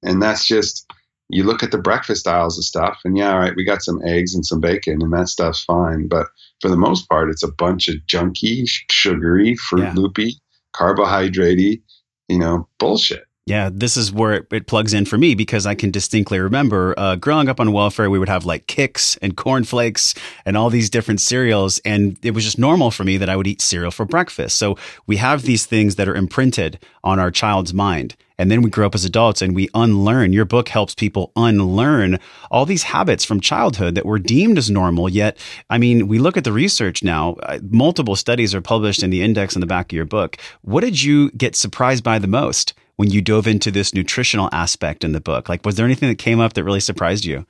[0.03, 0.85] And that's just
[1.29, 3.99] you look at the breakfast aisles of stuff, and yeah, all right, we got some
[4.05, 6.07] eggs and some bacon, and that stuff's fine.
[6.07, 6.27] But
[6.61, 9.93] for the most part, it's a bunch of junky, sugary, fruit yeah.
[9.95, 10.35] loopy,
[10.73, 11.81] carbohydratey,
[12.27, 13.25] you know, bullshit.
[13.47, 16.95] Yeah, this is where it, it, plugs in for me because I can distinctly remember
[16.97, 20.89] uh, growing up on welfare, we would have like Kix and cornflakes and all these
[20.89, 21.77] different cereals.
[21.86, 24.58] And it was just normal for me that I would eat cereal for breakfast.
[24.58, 28.15] So we have these things that are imprinted on our child's mind.
[28.39, 30.34] And then we grow up as adults and we unlearn.
[30.34, 32.17] Your book helps people unlearn
[32.49, 35.08] all these habits from childhood that were deemed as normal.
[35.08, 35.38] Yet,
[35.69, 39.21] I mean, we look at the research now, uh, multiple studies are published in the
[39.21, 40.38] index in the back of your book.
[40.63, 42.73] What did you get surprised by the most?
[42.95, 45.49] When you dove into this nutritional aspect in the book?
[45.49, 47.45] Like, was there anything that came up that really surprised you?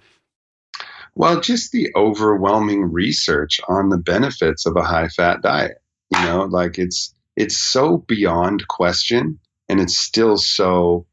[1.15, 5.81] Well, just the overwhelming research on the benefits of a high fat diet.
[6.13, 11.05] You know, like it's it's so beyond question and it's still so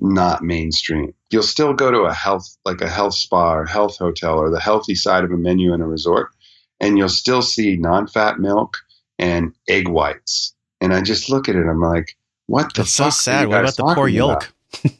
[0.00, 1.14] not mainstream.
[1.30, 4.60] You'll still go to a health like a health spa or health hotel or the
[4.60, 6.28] healthy side of a menu in a resort
[6.80, 8.76] and you'll still see non-fat milk
[9.18, 10.54] and egg whites.
[10.80, 12.16] And I just look at it I'm like,
[12.46, 13.48] what the That's so sad.
[13.48, 14.52] What about the poor yolk?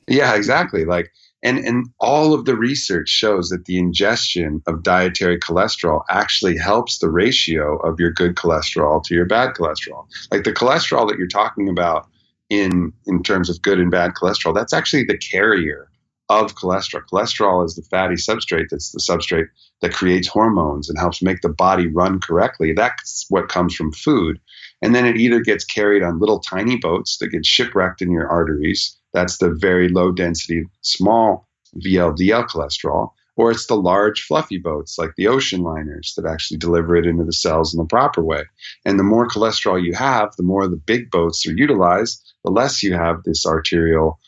[0.08, 0.84] yeah, exactly.
[0.84, 6.56] Like, and and all of the research shows that the ingestion of dietary cholesterol actually
[6.56, 10.06] helps the ratio of your good cholesterol to your bad cholesterol.
[10.32, 12.08] Like the cholesterol that you're talking about
[12.50, 14.54] in in terms of good and bad cholesterol.
[14.54, 15.88] That's actually the carrier
[16.28, 17.02] of cholesterol.
[17.12, 19.48] Cholesterol is the fatty substrate that's the substrate
[19.82, 22.72] that creates hormones and helps make the body run correctly.
[22.72, 24.40] That's what comes from food.
[24.82, 28.28] And then it either gets carried on little tiny boats that get shipwrecked in your
[28.28, 28.96] arteries.
[29.12, 33.10] That's the very low density, small VLDL cholesterol.
[33.36, 37.24] Or it's the large, fluffy boats like the ocean liners that actually deliver it into
[37.24, 38.44] the cells in the proper way.
[38.86, 42.82] And the more cholesterol you have, the more the big boats are utilized, the less
[42.82, 44.18] you have this arterial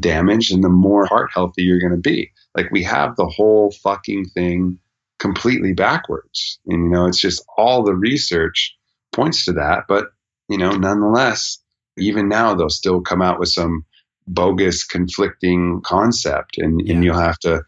[0.00, 2.30] damage and the more heart healthy you're going to be.
[2.54, 4.78] Like we have the whole fucking thing
[5.18, 6.58] completely backwards.
[6.66, 8.76] And, you know, it's just all the research
[9.12, 9.84] points to that.
[9.88, 10.08] But,
[10.48, 11.58] you know, nonetheless,
[11.96, 13.84] even now they'll still come out with some
[14.26, 16.94] bogus conflicting concept and, yeah.
[16.94, 17.62] and you'll have to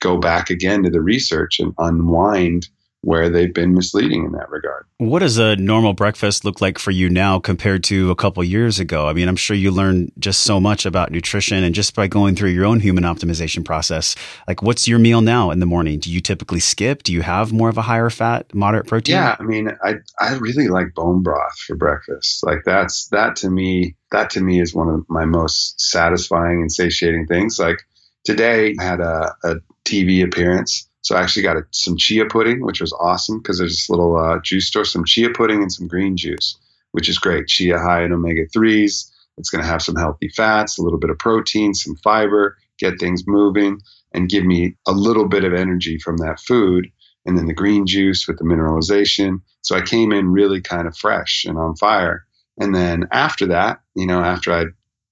[0.00, 2.68] go back again to the research and unwind
[3.06, 4.84] where they've been misleading in that regard.
[4.98, 8.80] What does a normal breakfast look like for you now compared to a couple years
[8.80, 9.06] ago?
[9.06, 12.34] I mean, I'm sure you learned just so much about nutrition and just by going
[12.34, 14.16] through your own human optimization process.
[14.48, 16.00] Like, what's your meal now in the morning?
[16.00, 17.04] Do you typically skip?
[17.04, 19.14] Do you have more of a higher fat, moderate protein?
[19.14, 22.44] Yeah, I mean, I I really like bone broth for breakfast.
[22.44, 26.72] Like that's that to me that to me is one of my most satisfying and
[26.72, 27.56] satiating things.
[27.60, 27.82] Like
[28.24, 32.64] today I had a, a TV appearance so I actually got a, some chia pudding,
[32.64, 35.86] which was awesome because there's this little uh, juice store, some chia pudding and some
[35.86, 36.58] green juice,
[36.90, 37.46] which is great.
[37.46, 39.08] Chia high in omega 3s.
[39.38, 42.98] It's going to have some healthy fats, a little bit of protein, some fiber, get
[42.98, 43.78] things moving,
[44.14, 46.90] and give me a little bit of energy from that food.
[47.24, 49.42] And then the green juice with the mineralization.
[49.62, 52.26] So I came in really kind of fresh and on fire.
[52.58, 54.62] And then after that, you know, after I,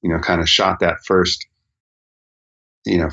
[0.02, 1.46] you know, kind of shot that first,
[2.84, 3.10] you know,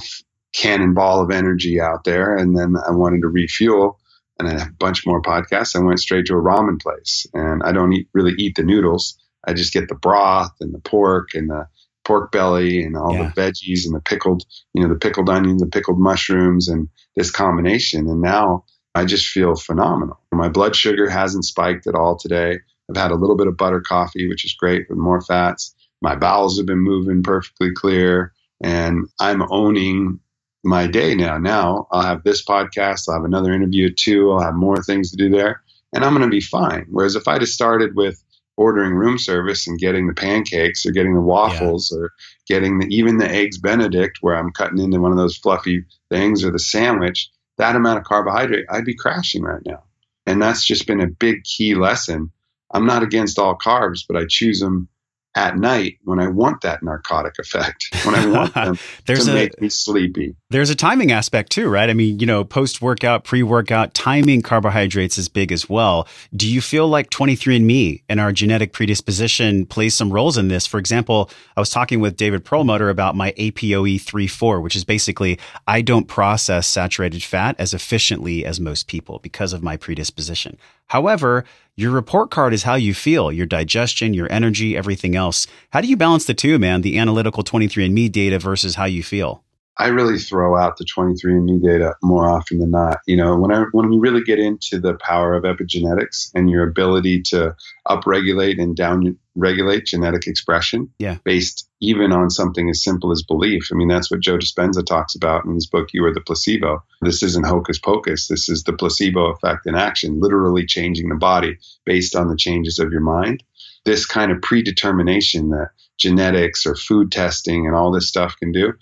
[0.54, 2.36] cannonball of energy out there.
[2.36, 4.00] And then I wanted to refuel
[4.40, 5.76] and I have a bunch more podcasts.
[5.76, 9.18] I went straight to a ramen place and I don't eat, really eat the noodles.
[9.46, 11.68] I just get the broth and the pork and the
[12.04, 13.32] pork belly and all yeah.
[13.34, 17.32] the veggies and the pickled, you know, the pickled onions, the pickled mushrooms and this
[17.32, 18.08] combination.
[18.08, 20.20] And now I just feel phenomenal.
[20.32, 22.60] My blood sugar hasn't spiked at all today.
[22.90, 25.74] I've had a little bit of butter coffee, which is great with more fats.
[26.02, 28.34] My bowels have been moving perfectly clear
[28.64, 30.20] and I'm owning
[30.64, 31.38] my day now.
[31.38, 35.12] Now I'll have this podcast, I'll have another interview at two, I'll have more things
[35.12, 35.62] to do there,
[35.94, 36.86] and I'm going to be fine.
[36.90, 38.24] Whereas if I just started with
[38.58, 42.00] ordering room service and getting the pancakes or getting the waffles yeah.
[42.00, 42.14] or
[42.48, 46.44] getting the, even the eggs Benedict, where I'm cutting into one of those fluffy things
[46.44, 49.84] or the sandwich, that amount of carbohydrate, I'd be crashing right now.
[50.26, 52.32] And that's just been a big key lesson.
[52.72, 54.88] I'm not against all carbs, but I choose them
[55.36, 59.36] at night when I want that narcotic effect, when I want them there's to a,
[59.36, 60.36] make me sleepy.
[60.50, 61.90] There's a timing aspect too, right?
[61.90, 66.08] I mean, you know, post workout, pre workout, timing carbohydrates is big as well.
[66.36, 70.68] Do you feel like 23andMe and our genetic predisposition plays some roles in this?
[70.68, 75.40] For example, I was talking with David Perlmutter about my APOE 3-4, which is basically
[75.68, 80.58] I don't process saturated fat as efficiently as most people because of my predisposition.
[80.88, 81.46] However,
[81.82, 85.48] your report card is how you feel, your digestion, your energy, everything else.
[85.72, 86.82] How do you balance the two, man?
[86.82, 89.44] The analytical 23andMe data versus how you feel?
[89.82, 93.00] I really throw out the 23andMe data more often than not.
[93.08, 96.70] You know, when I when we really get into the power of epigenetics and your
[96.70, 97.56] ability to
[97.88, 101.18] upregulate and downregulate genetic expression, yeah.
[101.24, 103.70] based even on something as simple as belief.
[103.72, 106.84] I mean, that's what Joe Dispenza talks about in his book, You Are the Placebo.
[107.02, 108.28] This isn't hocus pocus.
[108.28, 112.78] This is the placebo effect in action, literally changing the body based on the changes
[112.78, 113.44] of your mind.
[113.84, 118.74] This kind of predetermination that genetics or food testing and all this stuff can do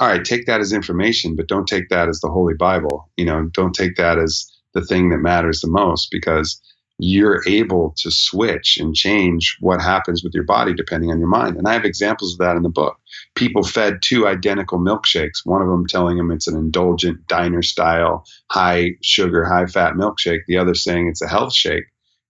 [0.00, 3.08] all right, take that as information, but don't take that as the Holy Bible.
[3.16, 6.60] You know, don't take that as the thing that matters the most because
[7.00, 11.56] you're able to switch and change what happens with your body depending on your mind.
[11.56, 12.96] And I have examples of that in the book.
[13.34, 18.24] People fed two identical milkshakes, one of them telling them it's an indulgent diner style,
[18.50, 21.84] high sugar, high fat milkshake, the other saying it's a health shake.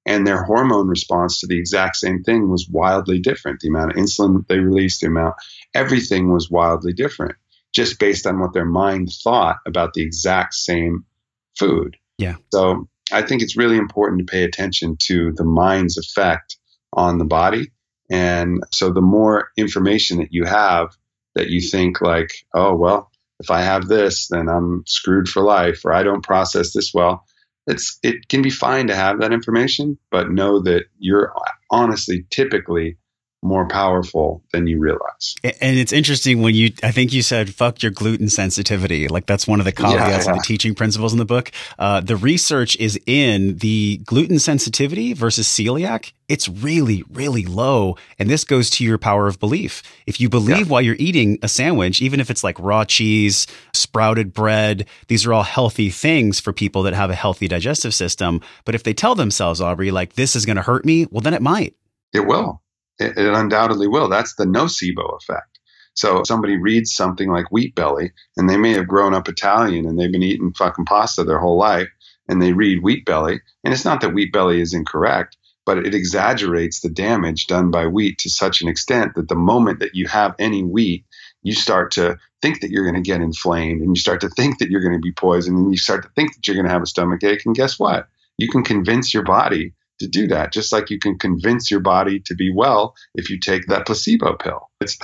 [0.06, 3.60] And their hormone response to the exact same thing was wildly different.
[3.60, 5.34] The amount of insulin they released, the amount,
[5.74, 7.36] everything was wildly different
[7.74, 11.04] just based on what their mind thought about the exact same
[11.58, 11.96] food.
[12.18, 12.36] Yeah.
[12.52, 16.56] So I think it's really important to pay attention to the mind's effect
[16.92, 17.72] on the body.
[18.10, 20.96] And so the more information that you have
[21.34, 25.84] that you think like, oh, well, if I have this, then I'm screwed for life,
[25.84, 27.24] or I don't process this well.
[27.66, 31.32] It's it can be fine to have that information, but know that you're
[31.70, 32.96] honestly typically
[33.42, 35.36] more powerful than you realize.
[35.44, 39.06] And it's interesting when you, I think you said, fuck your gluten sensitivity.
[39.06, 41.52] Like that's one of the caveats yeah, of the teaching principles in the book.
[41.78, 46.12] Uh, the research is in the gluten sensitivity versus celiac.
[46.28, 47.96] It's really, really low.
[48.18, 49.82] And this goes to your power of belief.
[50.06, 50.72] If you believe yeah.
[50.72, 55.32] while you're eating a sandwich, even if it's like raw cheese, sprouted bread, these are
[55.32, 58.40] all healthy things for people that have a healthy digestive system.
[58.64, 61.34] But if they tell themselves, Aubrey, like this is going to hurt me, well, then
[61.34, 61.74] it might.
[62.12, 62.62] It will
[62.98, 64.08] it, it undoubtedly will.
[64.08, 65.58] That's the nocebo effect.
[65.94, 69.98] So somebody reads something like Wheat Belly, and they may have grown up Italian and
[69.98, 71.88] they've been eating fucking pasta their whole life,
[72.28, 75.94] and they read Wheat Belly, and it's not that Wheat Belly is incorrect, but it
[75.94, 80.06] exaggerates the damage done by wheat to such an extent that the moment that you
[80.06, 81.04] have any wheat,
[81.42, 84.58] you start to think that you're going to get inflamed, and you start to think
[84.58, 86.72] that you're going to be poisoned, and you start to think that you're going to
[86.72, 88.08] have a stomach ache, and guess what?
[88.38, 92.20] You can convince your body to do that, just like you can convince your body
[92.26, 94.70] to be well if you take that placebo pill.
[94.80, 94.98] It's,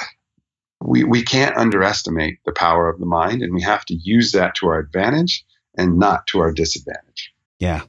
[0.80, 4.54] we, we can't underestimate the power of the mind, and we have to use that
[4.56, 5.44] to our advantage
[5.76, 7.32] and not to our disadvantage.
[7.58, 7.82] Yeah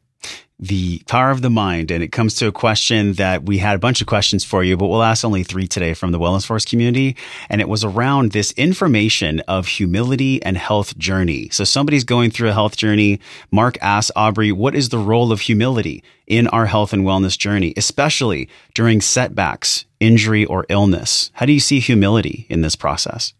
[0.59, 1.91] the power of the mind.
[1.91, 4.77] And it comes to a question that we had a bunch of questions for you,
[4.77, 7.15] but we'll ask only three today from the Wellness Force community.
[7.49, 11.49] And it was around this information of humility and health journey.
[11.49, 13.19] So somebody's going through a health journey.
[13.51, 17.73] Mark asks Aubrey, what is the role of humility in our health and wellness journey,
[17.75, 21.31] especially during setbacks, injury, or illness?
[21.33, 23.33] How do you see humility in this process?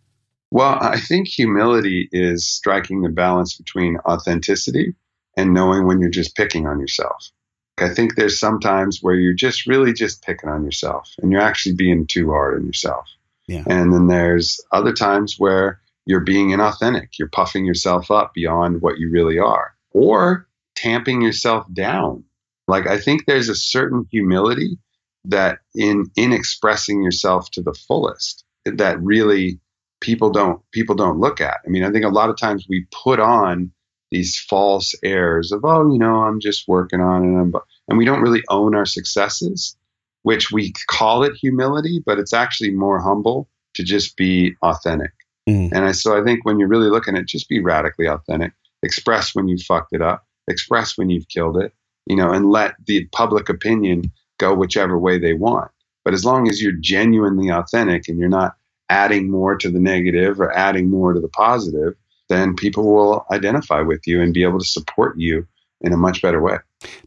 [0.51, 4.95] Well, I think humility is striking the balance between authenticity
[5.37, 7.31] and knowing when you're just picking on yourself.
[7.77, 11.75] I think there's sometimes where you're just really just picking on yourself and you're actually
[11.75, 13.07] being too hard on yourself.
[13.47, 13.63] Yeah.
[13.67, 17.09] And then there's other times where you're being inauthentic.
[17.19, 22.23] You're puffing yourself up beyond what you really are or tamping yourself down.
[22.67, 24.77] Like I think there's a certain humility
[25.25, 29.59] that in in expressing yourself to the fullest that really
[30.01, 31.57] people don't people don't look at.
[31.65, 33.71] I mean, I think a lot of times we put on
[34.11, 38.21] these false airs of oh you know i'm just working on it and we don't
[38.21, 39.75] really own our successes
[40.23, 45.11] which we call it humility but it's actually more humble to just be authentic
[45.49, 45.69] mm.
[45.71, 49.33] and I, so i think when you're really looking at just be radically authentic express
[49.33, 51.73] when you fucked it up express when you've killed it
[52.05, 55.71] you know and let the public opinion go whichever way they want
[56.03, 58.55] but as long as you're genuinely authentic and you're not
[58.89, 61.95] adding more to the negative or adding more to the positive
[62.29, 65.47] then people will identify with you and be able to support you
[65.81, 66.57] in a much better way.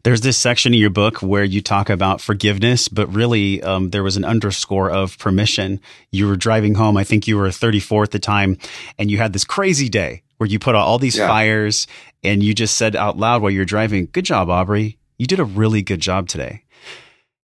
[0.03, 4.03] There's this section in your book where you talk about forgiveness, but really um, there
[4.03, 5.79] was an underscore of permission.
[6.11, 8.57] You were driving home, I think you were 34 at the time,
[8.97, 11.27] and you had this crazy day where you put out all these yeah.
[11.27, 11.87] fires
[12.23, 14.97] and you just said out loud while you're driving, Good job, Aubrey.
[15.17, 16.63] You did a really good job today.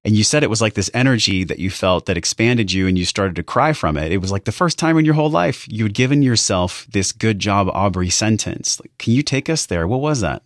[0.05, 2.97] And you said it was like this energy that you felt that expanded you and
[2.97, 4.11] you started to cry from it.
[4.11, 7.13] It was like the first time in your whole life you had given yourself this
[7.13, 8.81] good job, Aubrey sentence.
[8.81, 9.87] Like, can you take us there?
[9.87, 10.43] What was that?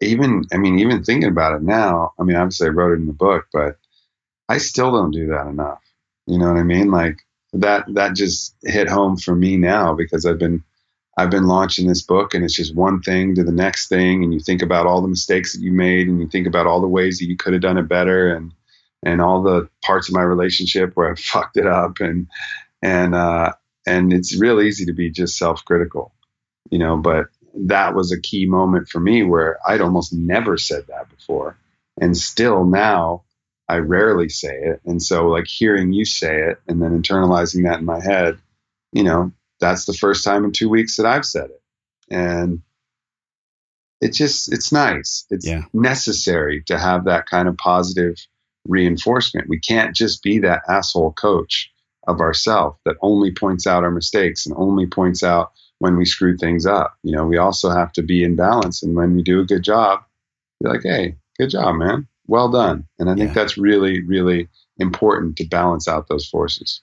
[0.00, 3.06] Even, I mean, even thinking about it now, I mean, obviously I wrote it in
[3.06, 3.76] the book, but
[4.48, 5.80] I still don't do that enough.
[6.26, 6.90] You know what I mean?
[6.90, 7.18] Like
[7.52, 10.64] that, that just hit home for me now because I've been
[11.18, 14.32] I've been launching this book and it's just one thing to the next thing and
[14.32, 16.86] you think about all the mistakes that you made and you think about all the
[16.86, 18.52] ways that you could have done it better and
[19.02, 22.28] and all the parts of my relationship where I fucked it up and
[22.82, 23.52] and uh
[23.84, 26.12] and it's real easy to be just self-critical
[26.70, 27.26] you know but
[27.66, 31.58] that was a key moment for me where I'd almost never said that before
[32.00, 33.24] and still now
[33.68, 37.80] I rarely say it and so like hearing you say it and then internalizing that
[37.80, 38.38] in my head
[38.92, 41.62] you know that's the first time in two weeks that I've said it.
[42.10, 42.62] And
[44.00, 45.26] it just, it's nice.
[45.30, 45.62] It's yeah.
[45.72, 48.16] necessary to have that kind of positive
[48.66, 49.48] reinforcement.
[49.48, 51.70] We can't just be that asshole coach
[52.06, 56.36] of ourselves that only points out our mistakes and only points out when we screw
[56.36, 56.96] things up.
[57.02, 58.82] You know, we also have to be in balance.
[58.82, 60.00] And when we do a good job,
[60.62, 62.06] be like, hey, good job, man.
[62.26, 62.86] Well done.
[62.98, 63.34] And I think yeah.
[63.34, 66.80] that's really, really important to balance out those forces.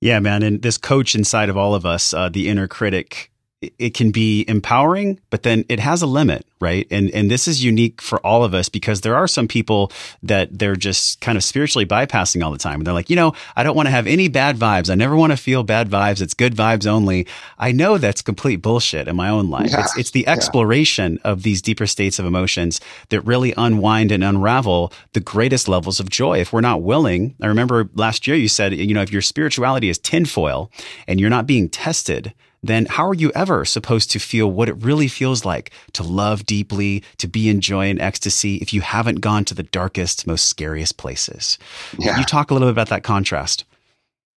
[0.00, 0.42] Yeah, man.
[0.42, 4.44] And this coach inside of all of us, uh, the inner critic, it can be
[4.46, 6.86] empowering, but then it has a limit, right?
[6.92, 9.90] And and this is unique for all of us because there are some people
[10.22, 12.76] that they're just kind of spiritually bypassing all the time.
[12.76, 14.90] And they're like, you know, I don't want to have any bad vibes.
[14.90, 16.22] I never want to feel bad vibes.
[16.22, 17.26] It's good vibes only.
[17.58, 19.70] I know that's complete bullshit in my own life.
[19.72, 19.80] Yeah.
[19.80, 21.32] It's, it's the exploration yeah.
[21.32, 26.08] of these deeper states of emotions that really unwind and unravel the greatest levels of
[26.08, 26.38] joy.
[26.38, 29.88] If we're not willing, I remember last year you said, you know, if your spirituality
[29.88, 30.70] is tinfoil
[31.08, 34.74] and you're not being tested, then how are you ever supposed to feel what it
[34.82, 39.20] really feels like to love deeply, to be in joy and ecstasy if you haven't
[39.20, 41.58] gone to the darkest, most scariest places?
[41.98, 42.10] Yeah.
[42.10, 43.64] Can you talk a little bit about that contrast?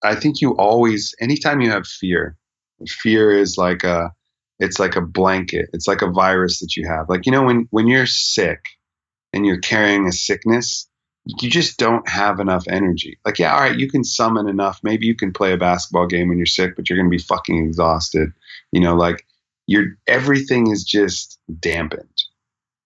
[0.03, 2.35] I think you always, anytime you have fear,
[2.87, 4.11] fear is like a,
[4.59, 5.69] it's like a blanket.
[5.73, 7.09] It's like a virus that you have.
[7.09, 8.65] Like, you know, when, when you're sick
[9.33, 10.87] and you're carrying a sickness,
[11.25, 13.19] you just don't have enough energy.
[13.25, 14.79] Like, yeah, all right, you can summon enough.
[14.83, 17.21] Maybe you can play a basketball game when you're sick, but you're going to be
[17.21, 18.31] fucking exhausted.
[18.71, 19.25] You know, like
[19.67, 22.23] you're everything is just dampened.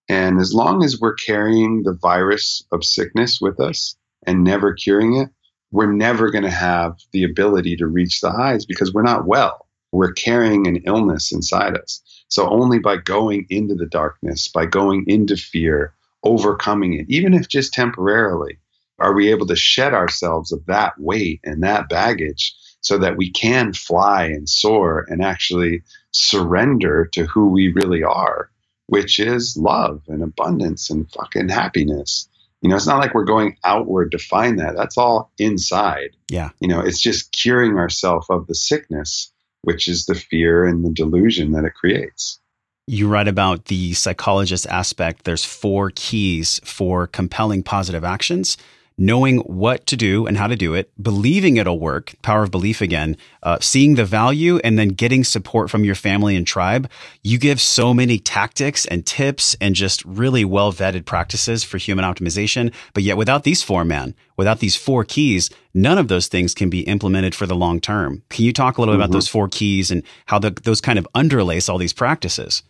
[0.08, 3.96] And as long as we're carrying the virus of sickness with us
[4.28, 5.30] and never curing it,
[5.72, 9.68] we're never going to have the ability to reach the highs because we're not well.
[9.92, 12.02] We're carrying an illness inside us.
[12.28, 15.94] So only by going into the darkness, by going into fear,
[16.26, 18.58] overcoming it, even if just temporarily,
[19.00, 23.32] are we able to shed ourselves of that weight and that baggage so that we
[23.32, 28.50] can fly and soar and actually surrender to who we really are,
[28.88, 32.30] which is love and abundance and fucking happiness.
[32.62, 34.76] You know, it's not like we're going outward to find that.
[34.76, 36.12] That's all inside.
[36.30, 36.50] Yeah.
[36.60, 40.92] You know, it's just curing ourselves of the sickness, which is the fear and the
[40.92, 42.40] delusion that it creates
[42.88, 45.24] you write about the psychologist aspect.
[45.24, 48.58] There's four keys for compelling positive actions.
[48.98, 52.80] Knowing what to do and how to do it, believing it'll work, power of belief
[52.80, 56.90] again, uh, seeing the value, and then getting support from your family and tribe.
[57.22, 62.06] You give so many tactics and tips and just really well vetted practices for human
[62.06, 62.74] optimization.
[62.94, 66.70] But yet, without these four, man, without these four keys, none of those things can
[66.70, 68.24] be implemented for the long term.
[68.30, 69.00] Can you talk a little mm-hmm.
[69.00, 69.18] bit about mm-hmm.
[69.18, 72.64] those four keys and how the, those kind of underlace all these practices?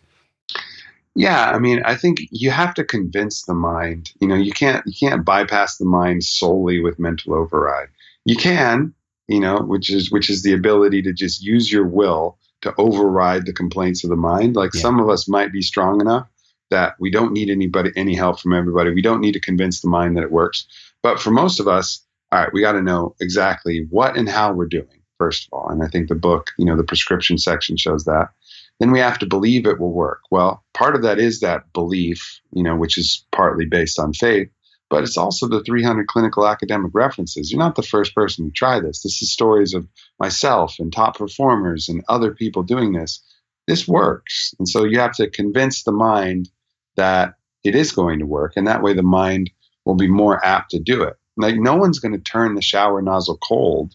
[1.18, 4.12] Yeah, I mean, I think you have to convince the mind.
[4.20, 7.88] You know, you can't you can't bypass the mind solely with mental override.
[8.26, 8.92] You can,
[9.26, 13.46] you know, which is which is the ability to just use your will to override
[13.46, 14.56] the complaints of the mind.
[14.56, 14.82] Like yeah.
[14.82, 16.28] some of us might be strong enough
[16.70, 18.92] that we don't need anybody any help from everybody.
[18.92, 20.66] We don't need to convince the mind that it works.
[21.02, 24.52] But for most of us, all right, we got to know exactly what and how
[24.52, 25.68] we're doing first of all.
[25.68, 28.28] And I think the book, you know, the prescription section shows that
[28.78, 30.20] then we have to believe it will work.
[30.30, 34.48] Well, part of that is that belief, you know, which is partly based on faith,
[34.90, 37.50] but it's also the 300 clinical academic references.
[37.50, 39.02] You're not the first person to try this.
[39.02, 43.22] This is stories of myself and top performers and other people doing this.
[43.66, 44.54] This works.
[44.58, 46.48] And so you have to convince the mind
[46.96, 48.52] that it is going to work.
[48.56, 49.50] And that way the mind
[49.84, 51.14] will be more apt to do it.
[51.36, 53.94] Like no one's going to turn the shower nozzle cold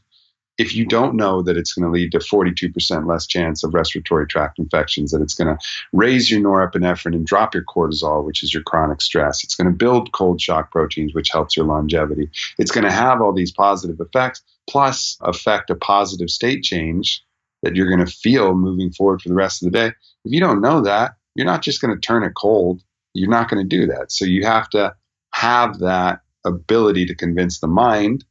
[0.57, 4.27] if you don't know that it's going to lead to 42% less chance of respiratory
[4.27, 5.57] tract infections, that it's going to
[5.93, 9.75] raise your norepinephrine and drop your cortisol, which is your chronic stress, it's going to
[9.75, 12.29] build cold shock proteins, which helps your longevity.
[12.59, 17.23] It's going to have all these positive effects, plus affect a positive state change
[17.63, 19.87] that you're going to feel moving forward for the rest of the day.
[20.25, 22.83] If you don't know that, you're not just going to turn it cold.
[23.13, 24.11] You're not going to do that.
[24.11, 24.95] So you have to
[25.33, 28.25] have that ability to convince the mind,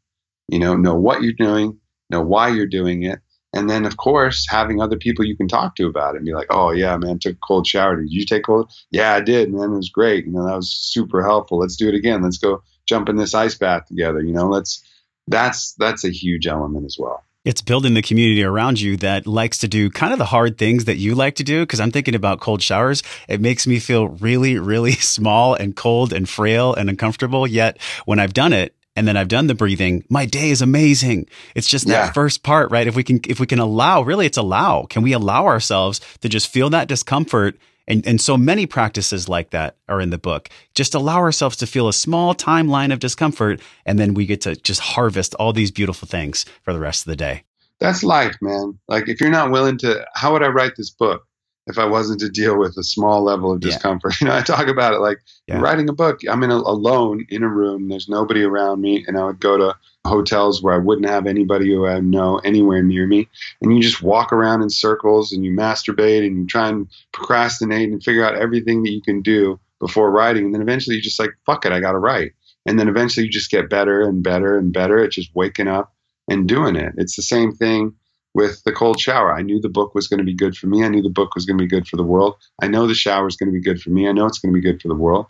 [0.48, 1.79] you know, know what you're doing,
[2.10, 3.20] know why you're doing it.
[3.52, 6.34] And then, of course, having other people you can talk to about it and be
[6.34, 7.96] like, oh, yeah, man, took a cold shower.
[7.96, 8.72] Did you take cold?
[8.90, 9.72] Yeah, I did, man.
[9.72, 10.26] It was great.
[10.26, 11.58] You know, that was super helpful.
[11.58, 12.22] Let's do it again.
[12.22, 14.20] Let's go jump in this ice bath together.
[14.20, 14.84] You know, let's,
[15.26, 17.24] that's, that's a huge element as well.
[17.44, 20.84] It's building the community around you that likes to do kind of the hard things
[20.84, 21.64] that you like to do.
[21.64, 23.02] Cause I'm thinking about cold showers.
[23.28, 27.46] It makes me feel really, really small and cold and frail and uncomfortable.
[27.46, 31.28] Yet when I've done it, and then I've done the breathing, my day is amazing.
[31.54, 32.12] It's just that yeah.
[32.12, 32.86] first part, right?
[32.86, 34.84] If we can, if we can allow, really, it's allow.
[34.84, 37.56] Can we allow ourselves to just feel that discomfort?
[37.88, 40.48] And, and so many practices like that are in the book.
[40.74, 44.54] Just allow ourselves to feel a small timeline of discomfort, and then we get to
[44.54, 47.42] just harvest all these beautiful things for the rest of the day.
[47.80, 48.78] That's life, man.
[48.86, 51.26] Like, if you're not willing to, how would I write this book?
[51.70, 54.12] If I wasn't to deal with a small level of discomfort.
[54.12, 54.16] Yeah.
[54.20, 55.60] You know, I talk about it like yeah.
[55.60, 56.20] writing a book.
[56.28, 57.88] I'm in a, alone in a room.
[57.88, 59.74] There's nobody around me, and I would go to
[60.06, 63.28] hotels where I wouldn't have anybody who I know anywhere near me.
[63.60, 67.90] And you just walk around in circles and you masturbate and you try and procrastinate
[67.90, 70.46] and figure out everything that you can do before writing.
[70.46, 72.32] And then eventually you just like, fuck it, I got to write.
[72.66, 75.92] And then eventually you just get better and better and better at just waking up
[76.28, 76.94] and doing it.
[76.96, 77.94] It's the same thing
[78.34, 79.32] with the cold shower.
[79.32, 80.84] I knew the book was going to be good for me.
[80.84, 82.36] I knew the book was going to be good for the world.
[82.62, 84.08] I know the shower is going to be good for me.
[84.08, 85.26] I know it's going to be good for the world.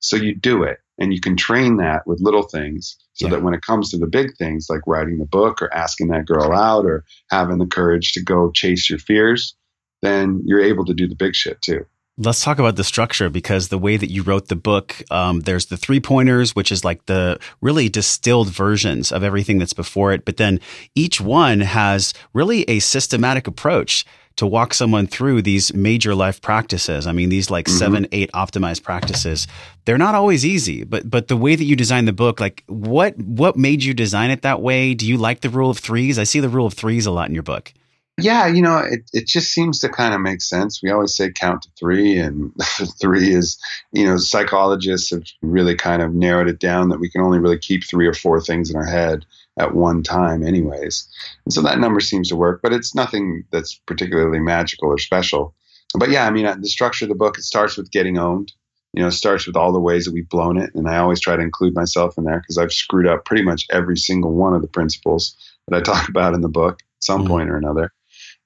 [0.00, 3.30] So you do it and you can train that with little things so yeah.
[3.30, 6.26] that when it comes to the big things like writing the book or asking that
[6.26, 9.56] girl out or having the courage to go chase your fears,
[10.02, 11.86] then you're able to do the big shit too.
[12.16, 15.66] Let's talk about the structure because the way that you wrote the book, um, there's
[15.66, 20.24] the three pointers, which is like the really distilled versions of everything that's before it.
[20.24, 20.60] But then
[20.94, 24.04] each one has really a systematic approach
[24.36, 27.06] to walk someone through these major life practices.
[27.06, 27.78] I mean, these like mm-hmm.
[27.78, 29.48] seven, eight optimized practices,
[29.84, 33.16] they're not always easy, but, but the way that you design the book, like what,
[33.18, 34.94] what made you design it that way?
[34.94, 36.18] Do you like the rule of threes?
[36.18, 37.72] I see the rule of threes a lot in your book.
[38.16, 40.80] Yeah, you know, it, it just seems to kind of make sense.
[40.80, 42.52] We always say count to three, and
[43.00, 43.58] three is,
[43.90, 47.58] you know, psychologists have really kind of narrowed it down that we can only really
[47.58, 49.26] keep three or four things in our head
[49.58, 51.08] at one time, anyways.
[51.44, 55.52] And so that number seems to work, but it's nothing that's particularly magical or special.
[55.98, 58.52] But yeah, I mean, uh, the structure of the book, it starts with getting owned.
[58.92, 60.72] You know, it starts with all the ways that we've blown it.
[60.74, 63.66] And I always try to include myself in there because I've screwed up pretty much
[63.72, 65.36] every single one of the principles
[65.66, 67.28] that I talk about in the book at some mm-hmm.
[67.28, 67.92] point or another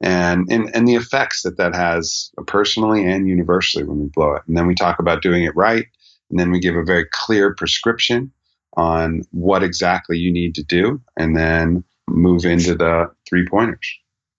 [0.01, 4.43] and, and and the effects that that has personally and universally when we blow it.
[4.47, 5.87] And then we talk about doing it right,
[6.31, 8.33] and then we give a very clear prescription
[8.77, 13.99] on what exactly you need to do, and then move into the three pointers.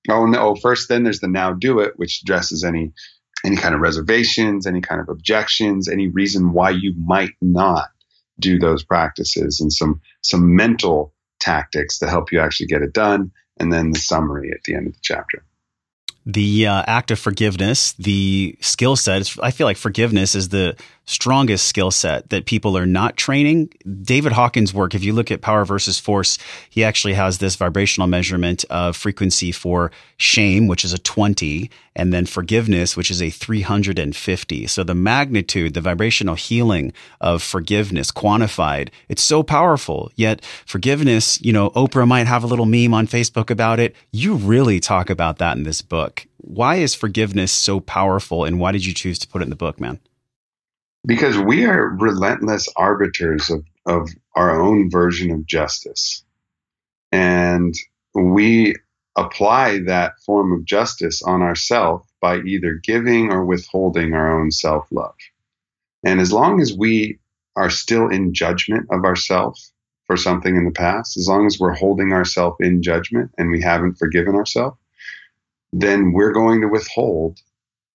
[0.10, 0.40] Oh no!
[0.40, 2.94] Oh, first, then there's the now do it, which addresses any
[3.46, 7.90] any kind of reservations, any kind of objections, any reason why you might not
[8.40, 13.32] do those practices, and some some mental tactics to help you actually get it done,
[13.60, 15.44] and then the summary at the end of the chapter
[16.26, 19.36] the uh, act of forgiveness, the skill set.
[19.42, 20.76] I feel like forgiveness is the
[21.10, 23.68] strongest skill set that people are not training.
[24.04, 26.38] David Hawkins' work, if you look at Power versus Force,
[26.70, 32.14] he actually has this vibrational measurement of frequency for shame, which is a 20, and
[32.14, 34.68] then forgiveness, which is a 350.
[34.68, 40.12] So the magnitude, the vibrational healing of forgiveness quantified, it's so powerful.
[40.16, 43.96] Yet forgiveness, you know, Oprah might have a little meme on Facebook about it.
[44.12, 46.28] You really talk about that in this book.
[46.38, 49.56] Why is forgiveness so powerful and why did you choose to put it in the
[49.56, 50.00] book, man?
[51.06, 56.24] Because we are relentless arbiters of, of our own version of justice.
[57.12, 57.76] And
[58.14, 58.76] we
[59.16, 64.88] apply that form of justice on ourselves by either giving or withholding our own self
[64.92, 65.16] love.
[66.04, 67.20] And as long as we
[67.56, 69.74] are still in judgment of ourselves
[70.06, 73.62] for something in the past, as long as we're holding ourselves in judgment and we
[73.62, 74.78] haven't forgiven ourselves,
[75.74, 77.40] then we're going to withhold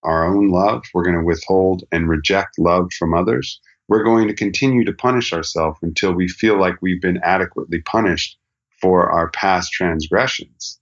[0.05, 0.85] our own love.
[0.93, 3.61] We're going to withhold and reject love from others.
[3.89, 8.39] We're going to continue to punish ourselves until we feel like we've been adequately punished
[8.81, 10.79] for our past transgressions.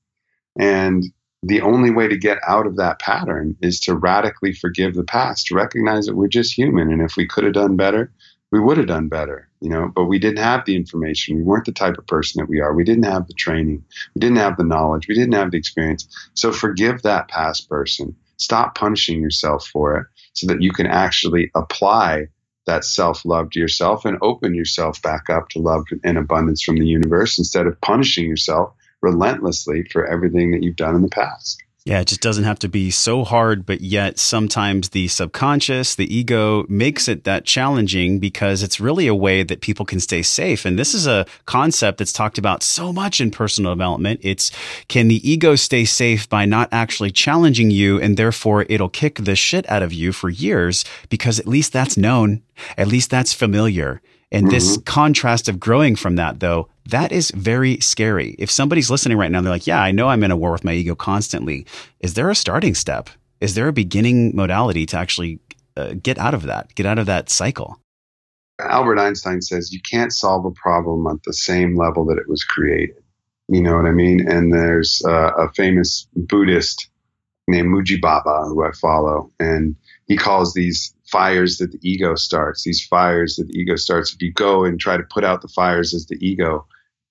[0.59, 1.05] And
[1.43, 5.47] the only way to get out of that pattern is to radically forgive the past,
[5.47, 6.93] to recognize that we're just human.
[6.93, 8.13] And if we could have done better,
[8.53, 11.39] we would have done better, you know, but we didn't have the information.
[11.39, 12.75] We weren't the type of person that we are.
[12.75, 13.83] We didn't have the training.
[14.15, 15.09] We didn't have the knowledge.
[15.09, 16.07] We didn't have the experience.
[16.35, 21.51] So forgive that past person Stop punishing yourself for it so that you can actually
[21.55, 22.27] apply
[22.67, 26.77] that self love to yourself and open yourself back up to love and abundance from
[26.77, 31.63] the universe instead of punishing yourself relentlessly for everything that you've done in the past.
[31.85, 36.15] Yeah, it just doesn't have to be so hard, but yet sometimes the subconscious, the
[36.15, 40.65] ego makes it that challenging because it's really a way that people can stay safe.
[40.65, 44.21] And this is a concept that's talked about so much in personal development.
[44.23, 44.53] It's
[44.87, 49.35] can the ego stay safe by not actually challenging you and therefore it'll kick the
[49.35, 52.43] shit out of you for years because at least that's known.
[52.77, 54.01] At least that's familiar.
[54.33, 54.55] And mm-hmm.
[54.55, 58.35] this contrast of growing from that, though, that is very scary.
[58.39, 60.65] If somebody's listening right now, they're like, yeah, I know I'm in a war with
[60.65, 61.67] my ego constantly.
[62.01, 63.11] Is there a starting step?
[63.41, 65.39] Is there a beginning modality to actually
[65.77, 67.79] uh, get out of that, get out of that cycle?
[68.61, 72.45] Albert Einstein says you can't solve a problem at the same level that it was
[72.45, 73.03] created.
[73.49, 74.27] You know what I mean?
[74.29, 76.89] And there's uh, a famous Buddhist
[77.49, 79.77] named Mooji Baba who I follow, and
[80.07, 84.13] he calls these fires that the ego starts, these fires that the ego starts.
[84.13, 86.67] If you go and try to put out the fires as the ego,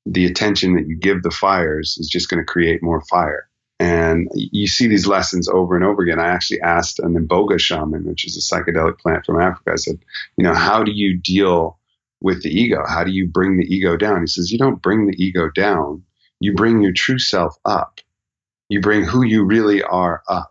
[0.06, 3.48] the attention that you give the fires is just going to create more fire.
[3.80, 6.20] And you see these lessons over and over again.
[6.20, 10.00] I actually asked an Iboga shaman, which is a psychedelic plant from Africa, I said,
[10.38, 11.80] you know, how do you deal
[12.22, 12.84] with the ego?
[12.88, 14.22] How do you bring the ego down?
[14.22, 16.04] He says, you don't bring the ego down.
[16.40, 18.00] You bring your true self up.
[18.70, 20.51] You bring who you really are up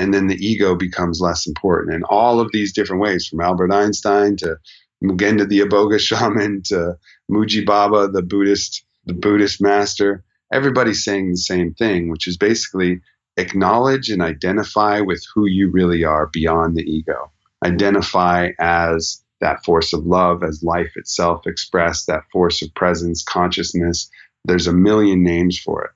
[0.00, 1.94] and then the ego becomes less important.
[1.94, 4.56] And all of these different ways, from Albert Einstein to
[5.04, 6.96] Mugenda the Iboga shaman to
[7.30, 13.00] Mooji Baba, the Buddhist, the Buddhist master, everybody's saying the same thing, which is basically
[13.36, 17.30] acknowledge and identify with who you really are beyond the ego.
[17.62, 24.10] Identify as that force of love, as life itself expressed, that force of presence, consciousness.
[24.46, 25.90] There's a million names for it.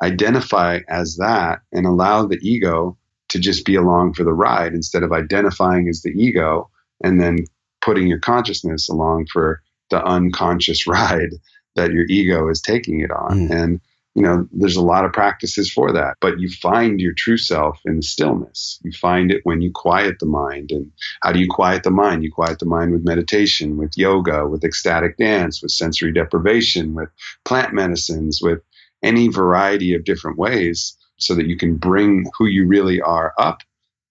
[0.00, 2.97] Identify as that and allow the ego
[3.28, 6.70] to just be along for the ride instead of identifying as the ego
[7.02, 7.44] and then
[7.80, 11.30] putting your consciousness along for the unconscious ride
[11.76, 13.48] that your ego is taking it on.
[13.48, 13.50] Mm.
[13.50, 13.80] And
[14.14, 17.78] you know, there's a lot of practices for that, but you find your true self
[17.84, 18.80] in stillness.
[18.82, 20.72] You find it when you quiet the mind.
[20.72, 20.90] And
[21.22, 22.24] how do you quiet the mind?
[22.24, 27.10] You quiet the mind with meditation, with yoga, with ecstatic dance, with sensory deprivation, with
[27.44, 28.60] plant medicines, with
[29.04, 33.60] any variety of different ways so that you can bring who you really are up.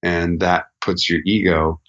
[0.04, 1.80] And that puts your ego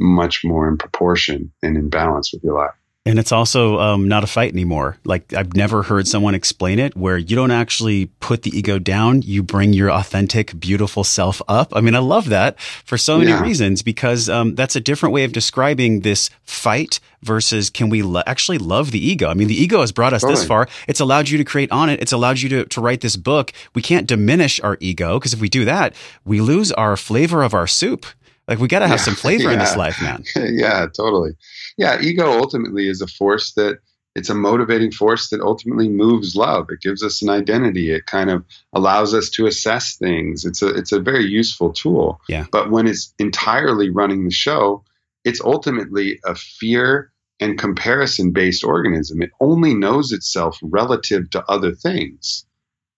[0.00, 2.77] much more in proportion and in balance with your life.
[3.08, 4.98] And it's also um, not a fight anymore.
[5.04, 9.22] Like I've never heard someone explain it where you don't actually put the ego down.
[9.22, 11.74] You bring your authentic, beautiful self up.
[11.74, 13.40] I mean, I love that for so many yeah.
[13.40, 18.22] reasons because um, that's a different way of describing this fight versus can we lo-
[18.26, 19.30] actually love the ego?
[19.30, 20.40] I mean, the ego has brought us totally.
[20.40, 20.68] this far.
[20.86, 22.02] It's allowed you to create on it.
[22.02, 23.54] It's allowed you to, to write this book.
[23.74, 25.94] We can't diminish our ego because if we do that,
[26.26, 28.04] we lose our flavor of our soup.
[28.48, 29.52] Like we got to have yeah, some flavor yeah.
[29.52, 30.24] in this life, man.
[30.36, 31.36] yeah, totally.
[31.78, 33.78] Yeah, ego ultimately is a force that
[34.14, 36.66] it's a motivating force that ultimately moves love.
[36.70, 37.92] It gives us an identity.
[37.92, 40.44] It kind of allows us to assess things.
[40.44, 42.20] It's a it's a very useful tool.
[42.28, 42.46] Yeah.
[42.50, 44.84] But when it's entirely running the show,
[45.24, 49.22] it's ultimately a fear and comparison based organism.
[49.22, 52.44] It only knows itself relative to other things.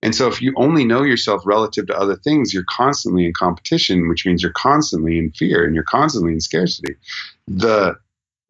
[0.03, 4.09] And so if you only know yourself relative to other things, you're constantly in competition,
[4.09, 6.95] which means you're constantly in fear and you're constantly in scarcity.
[7.47, 7.99] The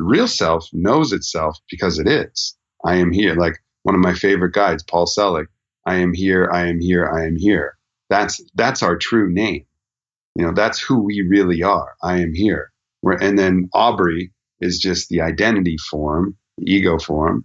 [0.01, 2.57] real self knows itself because it is.
[2.85, 3.35] I am here.
[3.35, 5.47] Like one of my favorite guides, Paul Selig,
[5.87, 7.77] I am here, I am here, I am here.
[8.09, 9.65] That's that's our true name.
[10.35, 11.95] You know, that's who we really are.
[12.03, 12.73] I am here.
[13.05, 17.45] And then Aubrey is just the identity form, the ego form.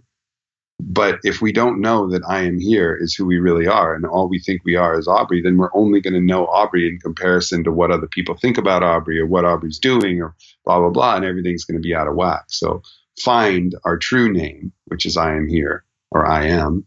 [0.80, 4.06] But if we don't know that I am here is who we really are, and
[4.06, 6.99] all we think we are is Aubrey, then we're only going to know Aubrey in
[6.99, 10.36] comparison to what other people think about Aubrey or what Aubrey's doing or
[10.66, 12.45] blah, blah, blah, and everything's going to be out of whack.
[12.47, 12.82] So
[13.20, 16.86] find our true name, which is I am here or I am,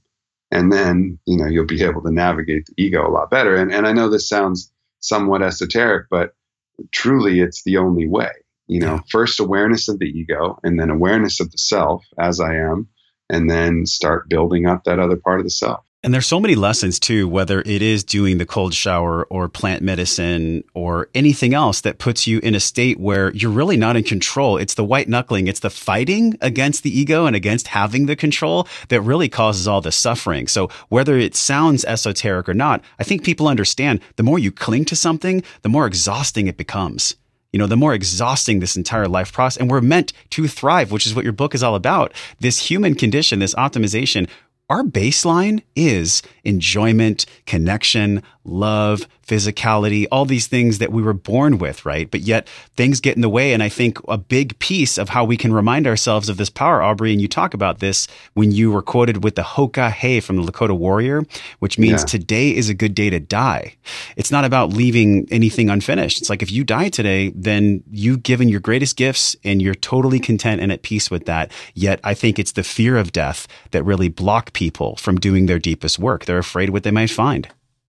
[0.51, 3.57] and then, you know, you'll be able to navigate the ego a lot better.
[3.57, 6.35] And, and I know this sounds somewhat esoteric, but
[6.91, 8.31] truly it's the only way.
[8.67, 9.01] You know, yeah.
[9.11, 12.89] first awareness of the ego and then awareness of the self as I am
[13.31, 15.85] and then start building up that other part of the self.
[16.05, 19.83] And there's so many lessons too, whether it is doing the cold shower or plant
[19.83, 24.05] medicine or anything else that puts you in a state where you're really not in
[24.05, 24.59] control.
[24.59, 25.49] It's the white knuckling.
[25.49, 29.81] It's the fighting against the ego and against having the control that really causes all
[29.81, 30.47] the suffering.
[30.47, 34.85] So whether it sounds esoteric or not, I think people understand the more you cling
[34.87, 37.17] to something, the more exhausting it becomes
[37.53, 39.59] you know, the more exhausting this entire life process.
[39.59, 42.13] And we're meant to thrive, which is what your book is all about.
[42.41, 44.29] This human condition, this optimization,
[44.71, 51.85] our baseline is enjoyment, connection, love, physicality, all these things that we were born with,
[51.85, 52.11] right?
[52.11, 53.53] But yet things get in the way.
[53.53, 56.83] And I think a big piece of how we can remind ourselves of this power,
[56.83, 60.37] Aubrey, and you talk about this when you were quoted with the Hoka Hey from
[60.37, 61.25] the Lakota Warrior,
[61.59, 62.07] which means yeah.
[62.07, 63.77] today is a good day to die.
[64.17, 66.19] It's not about leaving anything unfinished.
[66.19, 70.21] It's like if you die today, then you've given your greatest gifts and you're totally
[70.21, 71.53] content and at peace with that.
[71.75, 75.59] Yet I think it's the fear of death that really block people from doing their
[75.59, 76.25] deepest work.
[76.25, 77.49] They're afraid what they might find.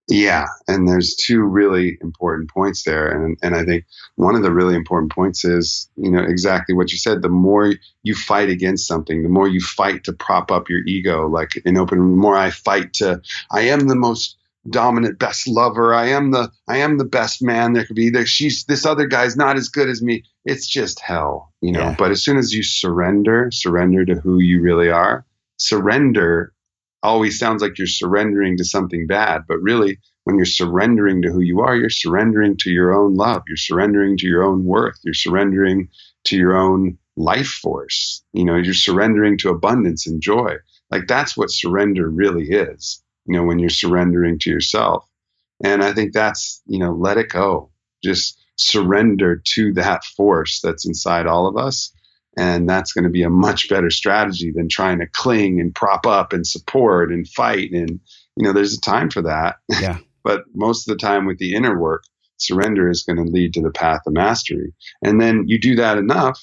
[0.10, 3.86] Yeah, and there's two really important points there, and and I think
[4.16, 7.22] one of the really important points is you know exactly what you said.
[7.22, 11.28] The more you fight against something, the more you fight to prop up your ego.
[11.28, 13.22] Like in open, the more I fight to,
[13.52, 14.36] I am the most
[14.68, 15.94] dominant, best lover.
[15.94, 18.10] I am the I am the best man there could be.
[18.10, 20.24] There, she's this other guy's not as good as me.
[20.44, 21.82] It's just hell, you know.
[21.82, 21.96] Yeah.
[21.98, 25.24] But as soon as you surrender, surrender to who you really are,
[25.58, 26.52] surrender
[27.04, 31.42] always sounds like you're surrendering to something bad, but really, when you're surrendering to who
[31.42, 33.42] you are, you're surrendering to your own love.
[33.48, 35.00] You're surrendering to your own worth.
[35.04, 35.90] You're surrendering
[36.26, 38.24] to your own life force.
[38.34, 40.56] You know, you're surrendering to abundance and joy.
[40.92, 45.08] Like that's what surrender really is, you know, when you're surrendering to yourself.
[45.64, 47.70] And I think that's, you know, let it go.
[48.04, 51.92] Just surrender to that force that's inside all of us
[52.38, 56.06] and that's going to be a much better strategy than trying to cling and prop
[56.06, 57.72] up and support and fight.
[57.72, 58.00] And,
[58.36, 59.58] you know, there's a time for that.
[59.70, 59.98] Yeah.
[60.24, 62.04] but most of the time with the inner work,
[62.38, 64.74] surrender is going to lead to the path of mastery.
[65.04, 66.40] And then you do that enough,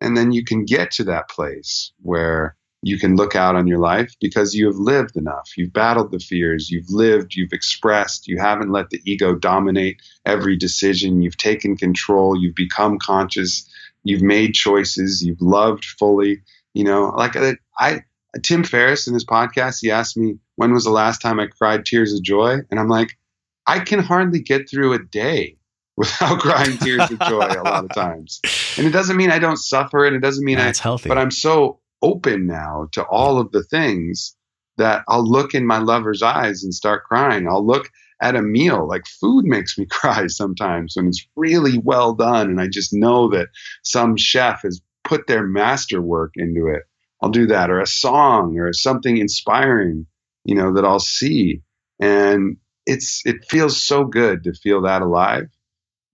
[0.00, 3.78] and then you can get to that place where you can look out on your
[3.78, 5.50] life because you have lived enough.
[5.56, 10.56] You've battled the fears, you've lived, you've expressed, you haven't let the ego dominate every
[10.56, 13.68] decision, you've taken control, you've become conscious
[14.04, 16.42] you've made choices, you've loved fully.
[16.74, 18.00] You know, like I, I
[18.42, 21.84] Tim Ferriss in his podcast, he asked me when was the last time I cried
[21.84, 23.18] tears of joy, and I'm like,
[23.66, 25.56] I can hardly get through a day
[25.96, 28.40] without crying tears of joy a lot of times.
[28.78, 31.08] And it doesn't mean I don't suffer, and it doesn't mean That's I, healthy.
[31.08, 34.34] But I'm so open now to all of the things
[34.78, 37.46] that I'll look in my lover's eyes and start crying.
[37.46, 37.90] I'll look
[38.22, 42.48] at a meal, like food makes me cry sometimes when it's really well done.
[42.50, 43.48] And I just know that
[43.82, 46.82] some chef has put their masterwork into it.
[47.20, 50.06] I'll do that, or a song, or something inspiring,
[50.44, 51.62] you know, that I'll see.
[52.00, 52.56] And
[52.86, 55.48] it's it feels so good to feel that alive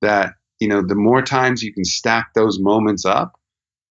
[0.01, 3.33] that you know the more times you can stack those moments up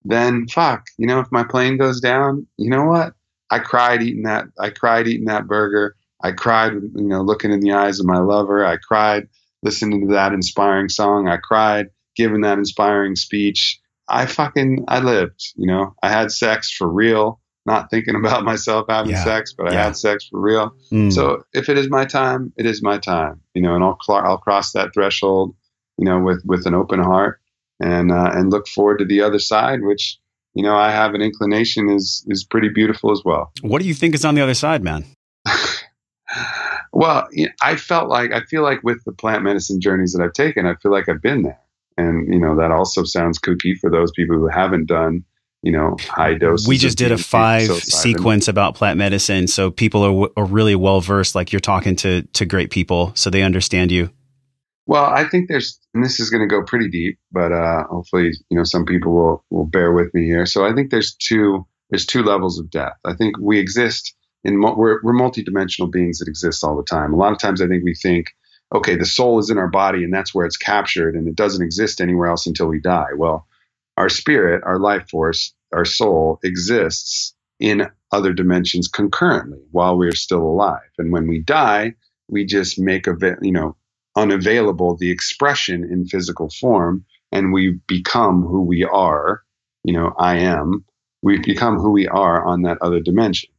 [0.03, 3.13] then fuck you know if my plane goes down you know what
[3.49, 7.59] i cried eating that i cried eating that burger i cried you know looking in
[7.59, 9.28] the eyes of my lover i cried
[9.63, 15.53] listening to that inspiring song i cried giving that inspiring speech i fucking i lived
[15.55, 19.24] you know i had sex for real not thinking about myself having yeah.
[19.24, 19.80] sex, but yeah.
[19.80, 20.74] I had sex for real.
[20.91, 21.13] Mm.
[21.13, 24.26] So if it is my time, it is my time, you know, and I'll cl-
[24.26, 25.53] I'll cross that threshold,
[25.97, 27.39] you know, with with an open heart
[27.80, 30.18] and uh, and look forward to the other side, which
[30.55, 33.51] you know I have an inclination is is pretty beautiful as well.
[33.61, 35.05] What do you think is on the other side, man?
[36.91, 37.27] Well,
[37.61, 40.75] I felt like I feel like with the plant medicine journeys that I've taken, I
[40.75, 41.59] feel like I've been there,
[41.97, 45.23] and you know that also sounds kooky for those people who haven't done
[45.63, 46.67] you know, high doses.
[46.67, 51.01] We just did a five sequence about plant medicine, so people are, are really well
[51.01, 51.35] versed.
[51.35, 54.09] Like you're talking to to great people, so they understand you.
[54.85, 58.31] Well, I think there's, and this is going to go pretty deep, but uh, hopefully,
[58.49, 60.45] you know, some people will will bear with me here.
[60.45, 62.93] So I think there's two there's two levels of death.
[63.03, 67.13] I think we exist in we're we're multidimensional beings that exist all the time.
[67.13, 68.35] A lot of times, I think we think,
[68.73, 71.63] okay, the soul is in our body, and that's where it's captured, and it doesn't
[71.63, 73.09] exist anywhere else until we die.
[73.15, 73.47] Well
[73.97, 80.43] our spirit, our life force, our soul exists in other dimensions concurrently while we're still
[80.43, 80.89] alive.
[80.97, 81.95] And when we die,
[82.29, 83.75] we just make a you know
[84.15, 89.41] unavailable the expression in physical form, and we become who we are.
[89.83, 90.85] You know, I am.
[91.23, 93.49] We become who we are on that other dimension.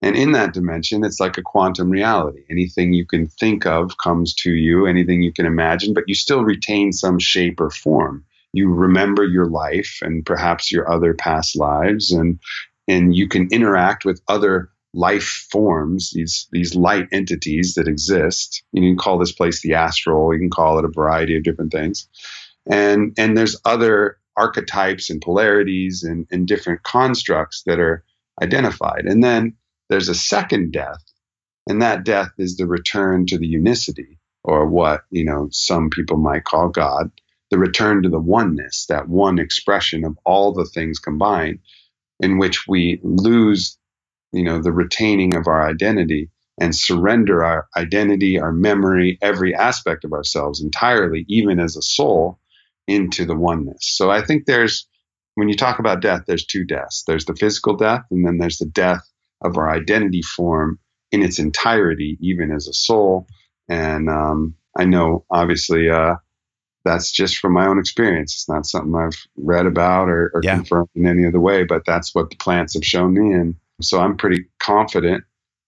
[0.00, 2.44] And in that dimension, it's like a quantum reality.
[2.50, 6.44] Anything you can think of comes to you, anything you can imagine, but you still
[6.44, 8.24] retain some shape or form.
[8.52, 12.38] You remember your life and perhaps your other past lives and
[12.86, 18.62] and you can interact with other life forms these these light entities that exist.
[18.72, 21.72] You can call this place the astral you can call it a variety of different
[21.72, 22.08] things.
[22.66, 28.04] And and there's other archetypes and polarities and, and different constructs that are
[28.40, 29.04] identified.
[29.04, 29.54] And then
[29.88, 31.02] there's a second death
[31.68, 36.16] and that death is the return to the unicity or what you know some people
[36.16, 37.10] might call god
[37.50, 41.60] the return to the oneness, that one expression of all the things combined,
[42.20, 43.78] in which we lose,
[44.32, 46.30] you know, the retaining of our identity
[46.60, 52.38] and surrender our identity, our memory, every aspect of ourselves entirely, even as a soul,
[52.86, 53.78] into the oneness.
[53.82, 54.86] So I think there's,
[55.36, 57.04] when you talk about death, there's two deaths.
[57.06, 59.08] There's the physical death, and then there's the death
[59.42, 60.78] of our identity form
[61.12, 63.26] in its entirety, even as a soul.
[63.68, 66.16] And um, I know, obviously, uh,
[66.84, 68.34] that's just from my own experience.
[68.34, 70.56] It's not something I've read about or, or yeah.
[70.56, 73.34] confirmed in any other way, but that's what the plants have shown me.
[73.34, 75.24] And so I'm pretty confident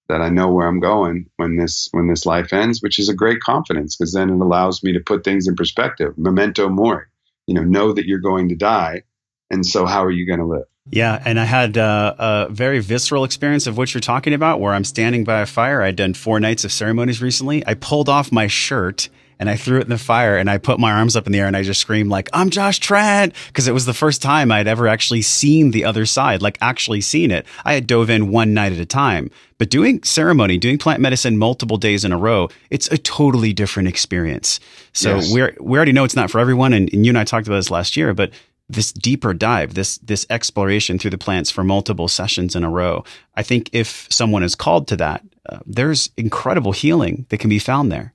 [0.08, 3.14] that I know where I'm going when this when this life ends, which is a
[3.14, 6.18] great confidence because then it allows me to put things in perspective.
[6.18, 7.04] Memento mori,
[7.46, 9.02] you know, know that you're going to die,
[9.50, 10.64] and so how are you going to live?
[10.90, 14.74] Yeah, and I had uh, a very visceral experience of what you're talking about, where
[14.74, 15.82] I'm standing by a fire.
[15.82, 17.64] I'd done four nights of ceremonies recently.
[17.66, 19.08] I pulled off my shirt
[19.40, 21.40] and I threw it in the fire and I put my arms up in the
[21.40, 23.34] air and I just screamed like, I'm Josh Trent.
[23.54, 27.00] Cause it was the first time I'd ever actually seen the other side, like actually
[27.00, 27.46] seen it.
[27.64, 31.38] I had dove in one night at a time, but doing ceremony, doing plant medicine
[31.38, 34.60] multiple days in a row, it's a totally different experience.
[34.92, 35.32] So yes.
[35.32, 36.74] we're, we already know it's not for everyone.
[36.74, 38.32] And, and you and I talked about this last year, but
[38.72, 43.04] this deeper dive, this this exploration through the plants for multiple sessions in a row.
[43.34, 47.58] I think if someone is called to that, uh, there's incredible healing that can be
[47.58, 48.14] found there.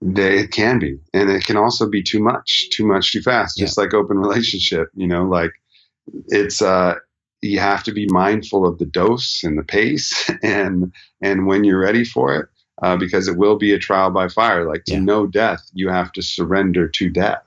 [0.00, 3.56] They, it can be, and it can also be too much, too much, too fast.
[3.56, 3.84] Just yeah.
[3.84, 5.52] like open relationship, you know, like
[6.28, 6.96] it's uh,
[7.40, 11.80] you have to be mindful of the dose and the pace, and and when you're
[11.80, 12.48] ready for it,
[12.82, 14.68] uh, because it will be a trial by fire.
[14.68, 15.00] Like to yeah.
[15.00, 17.44] know death, you have to surrender to death.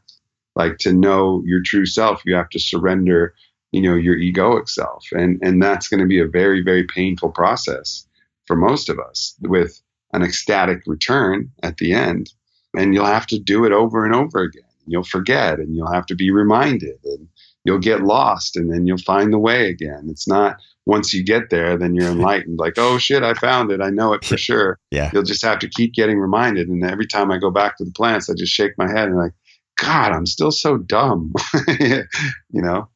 [0.55, 3.33] Like to know your true self, you have to surrender,
[3.71, 7.31] you know, your egoic self, and and that's going to be a very very painful
[7.31, 8.07] process
[8.45, 9.81] for most of us with
[10.13, 12.31] an ecstatic return at the end
[12.77, 14.63] and you'll have to do it over and over again.
[14.87, 17.27] You'll forget and you'll have to be reminded and
[17.63, 20.07] you'll get lost and then you'll find the way again.
[20.09, 23.81] It's not once you get there, then you're enlightened, like, oh shit, I found it.
[23.81, 24.79] I know it for sure.
[24.91, 25.09] yeah.
[25.11, 26.67] You'll just have to keep getting reminded.
[26.69, 29.17] And every time I go back to the plants, I just shake my head and
[29.17, 29.33] like,
[29.81, 31.33] God, I'm still so dumb.
[31.79, 32.05] you
[32.51, 32.89] know?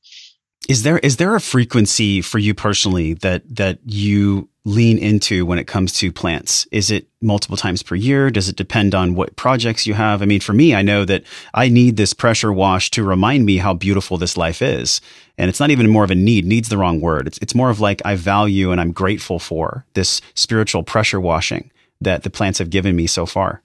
[0.68, 5.58] Is there is there a frequency for you personally that that you lean into when
[5.58, 6.68] it comes to plants?
[6.72, 8.30] Is it multiple times per year?
[8.30, 10.22] Does it depend on what projects you have?
[10.22, 11.24] I mean, for me, I know that
[11.54, 15.02] I need this pressure wash to remind me how beautiful this life is.
[15.40, 16.46] And it's not even more of a need.
[16.46, 17.26] Needs the wrong word.
[17.26, 21.72] It's, it's more of like I value and I'm grateful for this spiritual pressure washing
[22.02, 23.64] that the plants have given me so far.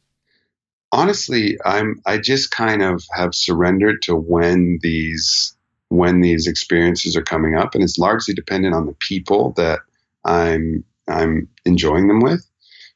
[0.95, 5.53] Honestly, I'm I just kind of have surrendered to when these
[5.89, 9.81] when these experiences are coming up and it's largely dependent on the people that
[10.25, 12.49] I'm I'm enjoying them with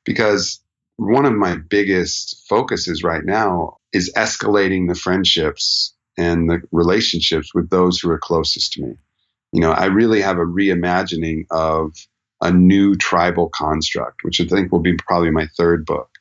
[0.05, 0.61] because
[0.97, 7.69] one of my biggest focuses right now is escalating the friendships and the relationships with
[7.71, 8.95] those who are closest to me.
[9.51, 11.95] You know, I really have a reimagining of
[12.41, 16.18] a new tribal construct, which I think will be probably my third book.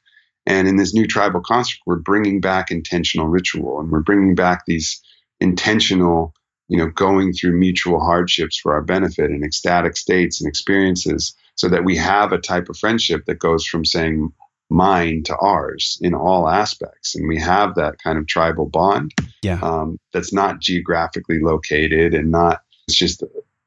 [0.48, 4.64] And in this new tribal construct, we're bringing back intentional ritual and we're bringing back
[4.66, 5.00] these
[5.40, 6.34] intentional
[6.70, 11.70] you know, going through mutual hardships for our benefit and ecstatic states and experiences so
[11.70, 14.32] that we have a type of friendship that goes from saying
[14.70, 17.16] mine to ours in all aspects.
[17.16, 19.60] And we have that kind of tribal bond yeah.
[19.62, 23.24] um, that's not geographically located and not, it's just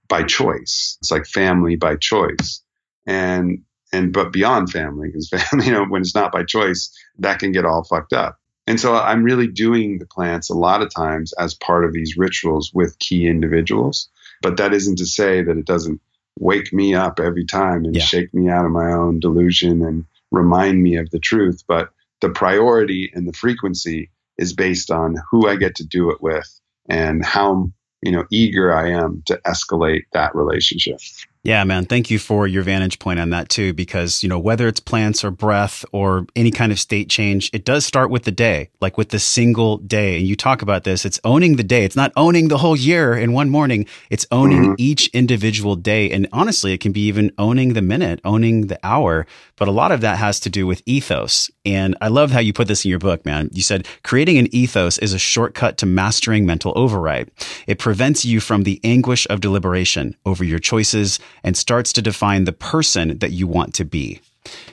[0.08, 0.98] by choice.
[1.00, 2.62] It's like family by choice.
[3.06, 3.62] And,
[3.92, 7.52] and, but beyond family, because family, you know, when it's not by choice, that can
[7.52, 8.38] get all fucked up.
[8.66, 12.16] And so I'm really doing the plants a lot of times as part of these
[12.16, 14.08] rituals with key individuals.
[14.42, 16.00] But that isn't to say that it doesn't
[16.38, 18.02] wake me up every time and yeah.
[18.02, 21.64] shake me out of my own delusion and remind me of the truth.
[21.66, 26.22] But the priority and the frequency is based on who I get to do it
[26.22, 26.48] with
[26.88, 27.70] and how
[28.02, 31.00] you know eager I am to escalate that relationship.
[31.42, 31.86] Yeah, man.
[31.86, 35.24] Thank you for your vantage point on that too, because, you know, whether it's plants
[35.24, 38.98] or breath or any kind of state change, it does start with the day, like
[38.98, 40.18] with the single day.
[40.18, 41.84] And you talk about this, it's owning the day.
[41.84, 43.86] It's not owning the whole year in one morning.
[44.10, 44.74] It's owning mm-hmm.
[44.76, 46.10] each individual day.
[46.10, 49.26] And honestly, it can be even owning the minute, owning the hour.
[49.56, 51.50] But a lot of that has to do with ethos.
[51.64, 53.48] And I love how you put this in your book, man.
[53.52, 57.30] You said creating an ethos is a shortcut to mastering mental override.
[57.66, 62.44] It prevents you from the anguish of deliberation over your choices and starts to define
[62.44, 64.20] the person that you want to be.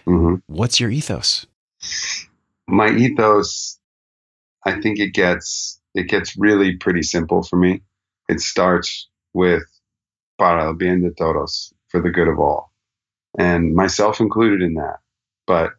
[0.05, 0.35] Mm-hmm.
[0.47, 1.45] What's your ethos?
[2.67, 3.79] My ethos,
[4.65, 7.81] I think it gets it gets really pretty simple for me.
[8.29, 9.63] It starts with
[10.37, 12.71] para el bien de todos, for the good of all,
[13.37, 14.99] and myself included in that.
[15.45, 15.71] But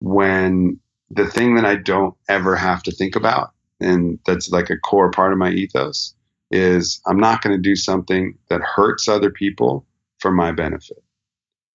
[0.00, 0.80] when
[1.10, 5.10] the thing that I don't ever have to think about, and that's like a core
[5.10, 6.14] part of my ethos,
[6.50, 9.86] is I'm not going to do something that hurts other people
[10.18, 11.02] for my benefit.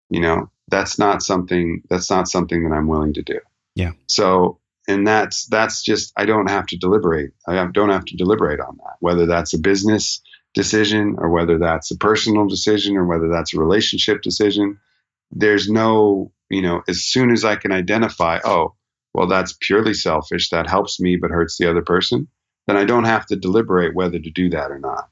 [0.09, 3.39] You know, that's not something that's not something that I'm willing to do.
[3.75, 3.91] Yeah.
[4.07, 7.31] So, and that's that's just I don't have to deliberate.
[7.47, 8.95] I don't have to deliberate on that.
[8.99, 10.21] Whether that's a business
[10.53, 14.79] decision or whether that's a personal decision or whether that's a relationship decision,
[15.31, 18.75] there's no, you know, as soon as I can identify, oh,
[19.13, 22.27] well, that's purely selfish, that helps me but hurts the other person,
[22.67, 25.09] then I don't have to deliberate whether to do that or not.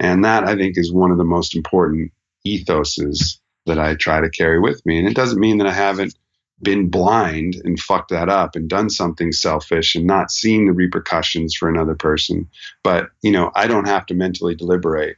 [0.00, 2.12] And that I think is one of the most important
[2.46, 4.98] ethoses that I try to carry with me.
[4.98, 6.16] And it doesn't mean that I haven't
[6.60, 11.54] been blind and fucked that up and done something selfish and not seen the repercussions
[11.54, 12.48] for another person.
[12.82, 15.16] But, you know, I don't have to mentally deliberate.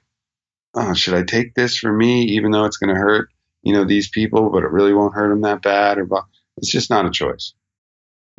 [0.74, 3.30] Oh, should I take this for me, even though it's going to hurt,
[3.62, 5.98] you know, these people, but it really won't hurt them that bad?
[5.98, 6.06] Or
[6.56, 7.54] it's just not a choice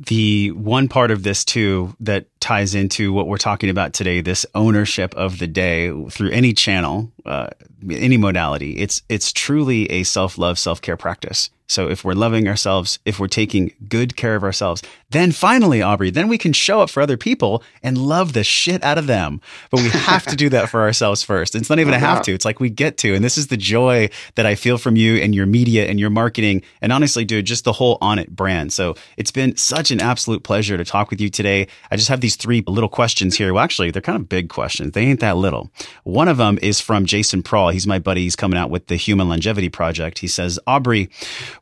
[0.07, 4.45] the one part of this too that ties into what we're talking about today this
[4.55, 7.47] ownership of the day through any channel uh,
[7.89, 11.49] any modality it's it's truly a self-love self-care practice.
[11.67, 16.09] So if we're loving ourselves, if we're taking good care of ourselves, then finally, Aubrey,
[16.09, 19.41] then we can show up for other people and love the shit out of them.
[19.69, 21.53] But we have to do that for ourselves first.
[21.53, 22.33] It's not even a have to.
[22.33, 23.13] It's like we get to.
[23.13, 26.09] And this is the joy that I feel from you and your media and your
[26.09, 26.63] marketing.
[26.81, 28.71] And honestly, dude, just the whole Onnit brand.
[28.71, 31.67] So it's been such an absolute pleasure to talk with you today.
[31.91, 33.53] I just have these three little questions here.
[33.53, 34.93] Well, actually, they're kind of big questions.
[34.93, 35.71] They ain't that little.
[36.03, 37.69] One of them is from Jason Prall.
[37.69, 38.21] He's my buddy.
[38.21, 40.19] He's coming out with the Human Longevity Project.
[40.19, 41.09] He says, Aubrey,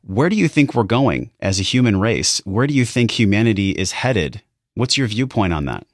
[0.04, 2.41] where do you think we're going as a human race?
[2.45, 4.41] Where do you think humanity is headed?
[4.75, 5.85] What's your viewpoint on that?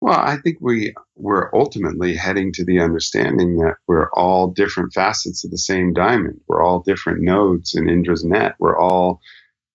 [0.00, 5.44] Well, I think we we're ultimately heading to the understanding that we're all different facets
[5.44, 6.40] of the same diamond.
[6.46, 8.56] We're all different nodes in Indra's net.
[8.58, 9.20] We're all,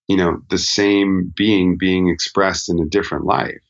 [0.08, 3.62] you know, the same being being expressed in a different life.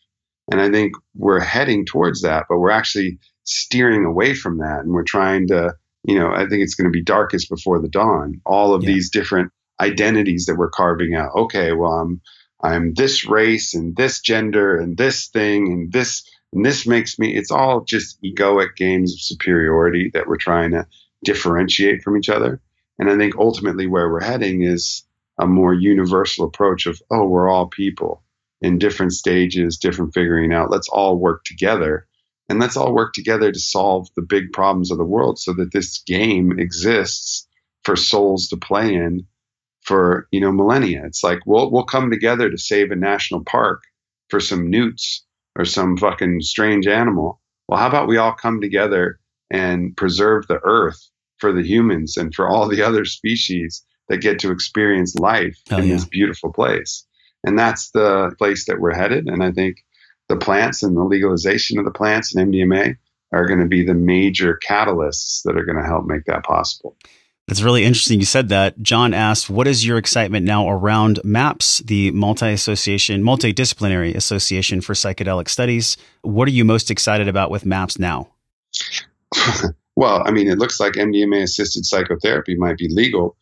[0.51, 4.91] And I think we're heading towards that, but we're actually steering away from that and
[4.91, 8.41] we're trying to, you know, I think it's going to be darkest before the dawn.
[8.45, 8.87] All of yeah.
[8.87, 11.31] these different identities that we're carving out.
[11.35, 12.21] Okay, well, I'm
[12.63, 17.35] I'm this race and this gender and this thing and this and this makes me.
[17.35, 20.85] It's all just egoic games of superiority that we're trying to
[21.23, 22.61] differentiate from each other.
[22.99, 25.03] And I think ultimately where we're heading is
[25.39, 28.21] a more universal approach of, oh, we're all people
[28.61, 30.69] in different stages, different figuring out.
[30.69, 32.05] Let's all work together
[32.49, 35.71] and let's all work together to solve the big problems of the world so that
[35.71, 37.47] this game exists
[37.83, 39.25] for souls to play in
[39.81, 41.03] for, you know, millennia.
[41.05, 43.83] It's like we'll we'll come together to save a national park
[44.29, 45.25] for some newts
[45.57, 47.41] or some fucking strange animal.
[47.67, 49.19] Well, how about we all come together
[49.49, 54.39] and preserve the earth for the humans and for all the other species that get
[54.39, 55.95] to experience life oh, in yeah.
[55.95, 57.05] this beautiful place.
[57.43, 59.27] And that's the place that we're headed.
[59.27, 59.83] And I think
[60.29, 62.97] the plants and the legalization of the plants and MDMA
[63.31, 66.95] are going to be the major catalysts that are going to help make that possible.
[67.47, 68.81] It's really interesting you said that.
[68.81, 74.93] John asked, What is your excitement now around MAPS, the Multi Association, Multidisciplinary Association for
[74.93, 75.97] Psychedelic Studies?
[76.21, 78.29] What are you most excited about with MAPS now?
[79.95, 83.35] well, I mean, it looks like MDMA assisted psychotherapy might be legal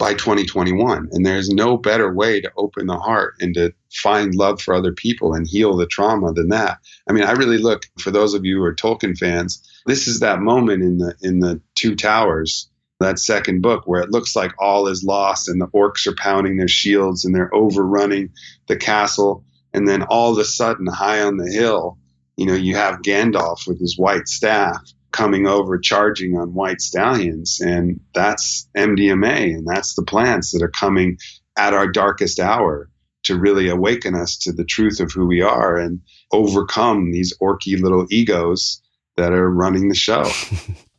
[0.00, 1.08] by 2021.
[1.12, 4.92] And there's no better way to open the heart and to find love for other
[4.92, 6.78] people and heal the trauma than that.
[7.08, 10.20] I mean, I really look for those of you who are Tolkien fans, this is
[10.20, 12.70] that moment in the in the Two Towers,
[13.00, 16.56] that second book where it looks like all is lost and the orcs are pounding
[16.56, 18.30] their shields and they're overrunning
[18.68, 21.98] the castle and then all of a sudden high on the hill,
[22.36, 24.80] you know, you have Gandalf with his white staff
[25.12, 30.70] coming over charging on white stallions and that's MDMA and that's the plants that are
[30.70, 31.18] coming
[31.56, 32.88] at our darkest hour
[33.24, 36.00] to really awaken us to the truth of who we are and
[36.32, 38.80] overcome these orky little egos
[39.16, 40.30] that are running the show.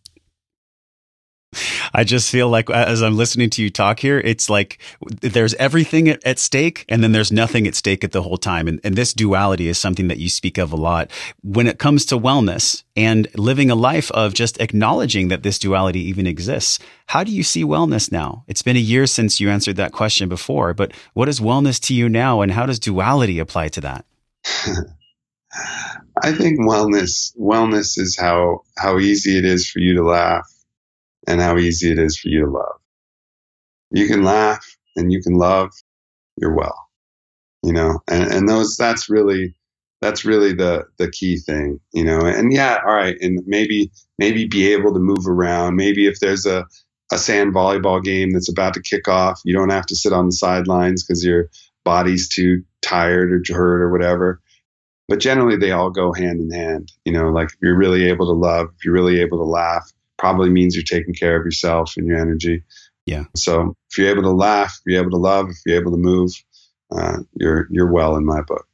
[1.94, 4.80] I just feel like as I'm listening to you talk here, it's like
[5.22, 8.68] there's everything at, at, stake and then there's nothing at stake at the whole time.
[8.68, 11.12] And, and this duality is something that you speak of a lot
[11.44, 16.02] when it comes to wellness and living a life of just acknowledging that this duality
[16.02, 16.80] even exists.
[17.08, 18.44] How do you see wellness now?
[18.48, 21.94] It's been a year since you answered that question before, but what is wellness to
[21.94, 24.06] you now and how does duality apply to that?
[26.24, 30.48] I think wellness wellness is how how easy it is for you to laugh
[31.28, 32.80] and how easy it is for you to love.
[33.91, 34.65] You can laugh
[34.95, 35.72] and you can love,
[36.38, 36.88] you're well.
[37.63, 39.55] You know, and, and those that's really
[40.01, 42.22] that's really the the key thing, you know.
[42.22, 45.76] And yeah, all right, and maybe maybe be able to move around.
[45.76, 46.65] Maybe if there's a
[47.11, 50.28] a sand volleyball game that's about to kick off, you don't have to sit on
[50.28, 51.49] the sidelines because your
[51.84, 54.41] body's too tired or hurt or whatever.
[55.07, 56.91] But generally, they all go hand in hand.
[57.05, 59.91] You know, like if you're really able to love, if you're really able to laugh,
[60.22, 62.63] probably means you're taking care of yourself and your energy.
[63.05, 63.26] Yeah.
[63.36, 65.97] So if you're able to laugh, if you're able to love, if you're able to
[65.97, 66.32] move,
[66.91, 68.67] uh, you're you're well in my book.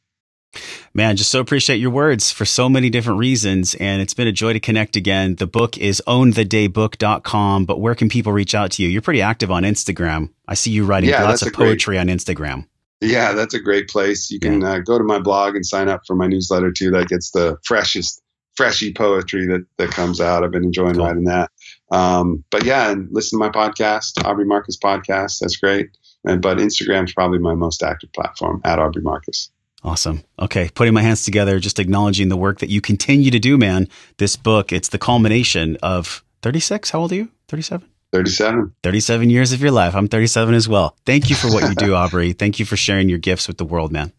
[0.93, 3.75] Man, just so appreciate your words for so many different reasons.
[3.75, 5.35] And it's been a joy to connect again.
[5.35, 8.89] The book is ownthedaybook.com, but where can people reach out to you?
[8.89, 10.31] You're pretty active on Instagram.
[10.47, 12.65] I see you writing yeah, lots of poetry great, on Instagram.
[12.99, 14.31] Yeah, that's a great place.
[14.31, 14.71] You can yeah.
[14.71, 16.89] uh, go to my blog and sign up for my newsletter too.
[16.89, 18.21] That gets the freshest
[18.57, 20.43] freshy poetry that that comes out.
[20.43, 21.05] I've been enjoying cool.
[21.05, 21.51] writing that.
[21.91, 25.39] Um, but yeah, and listen to my podcast, Aubrey Marcus podcast.
[25.39, 25.89] That's great.
[26.25, 29.49] And, but Instagram is probably my most active platform at Aubrey Marcus.
[29.83, 30.23] Awesome.
[30.39, 33.87] Okay, putting my hands together, just acknowledging the work that you continue to do, man.
[34.17, 36.89] This book, it's the culmination of 36.
[36.89, 37.29] How old are you?
[37.47, 37.87] 37?
[38.11, 38.73] 37.
[38.83, 39.95] 37 years of your life.
[39.95, 40.97] I'm 37 as well.
[41.05, 42.33] Thank you for what you do, Aubrey.
[42.33, 44.11] Thank you for sharing your gifts with the world, man.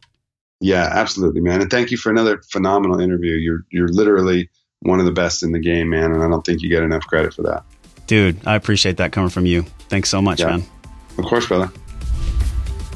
[0.61, 1.61] Yeah, absolutely, man.
[1.61, 3.35] And thank you for another phenomenal interview.
[3.35, 4.51] You're you're literally
[4.81, 7.07] one of the best in the game, man, and I don't think you get enough
[7.07, 7.65] credit for that.
[8.07, 9.63] Dude, I appreciate that coming from you.
[9.89, 10.47] Thanks so much, yeah.
[10.47, 10.65] man.
[11.19, 11.71] Of course, brother.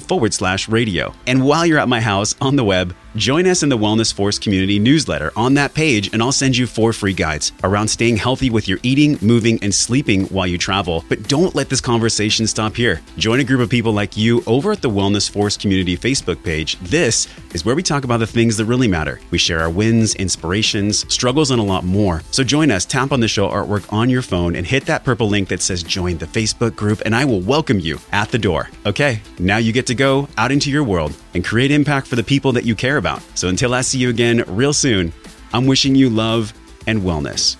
[0.00, 1.14] forward slash radio.
[1.26, 4.38] And while you're at my house on the web, Join us in the Wellness Force
[4.38, 8.48] community newsletter on that page, and I'll send you four free guides around staying healthy
[8.48, 11.04] with your eating, moving, and sleeping while you travel.
[11.08, 13.00] But don't let this conversation stop here.
[13.16, 16.78] Join a group of people like you over at the Wellness Force community Facebook page.
[16.78, 19.18] This is where we talk about the things that really matter.
[19.32, 22.22] We share our wins, inspirations, struggles, and a lot more.
[22.30, 25.28] So join us, tap on the show artwork on your phone, and hit that purple
[25.28, 28.70] link that says join the Facebook group, and I will welcome you at the door.
[28.86, 32.22] Okay, now you get to go out into your world and create impact for the
[32.22, 33.22] people that you care about.
[33.36, 35.12] So until I see you again real soon,
[35.52, 36.52] I'm wishing you love
[36.86, 37.56] and wellness.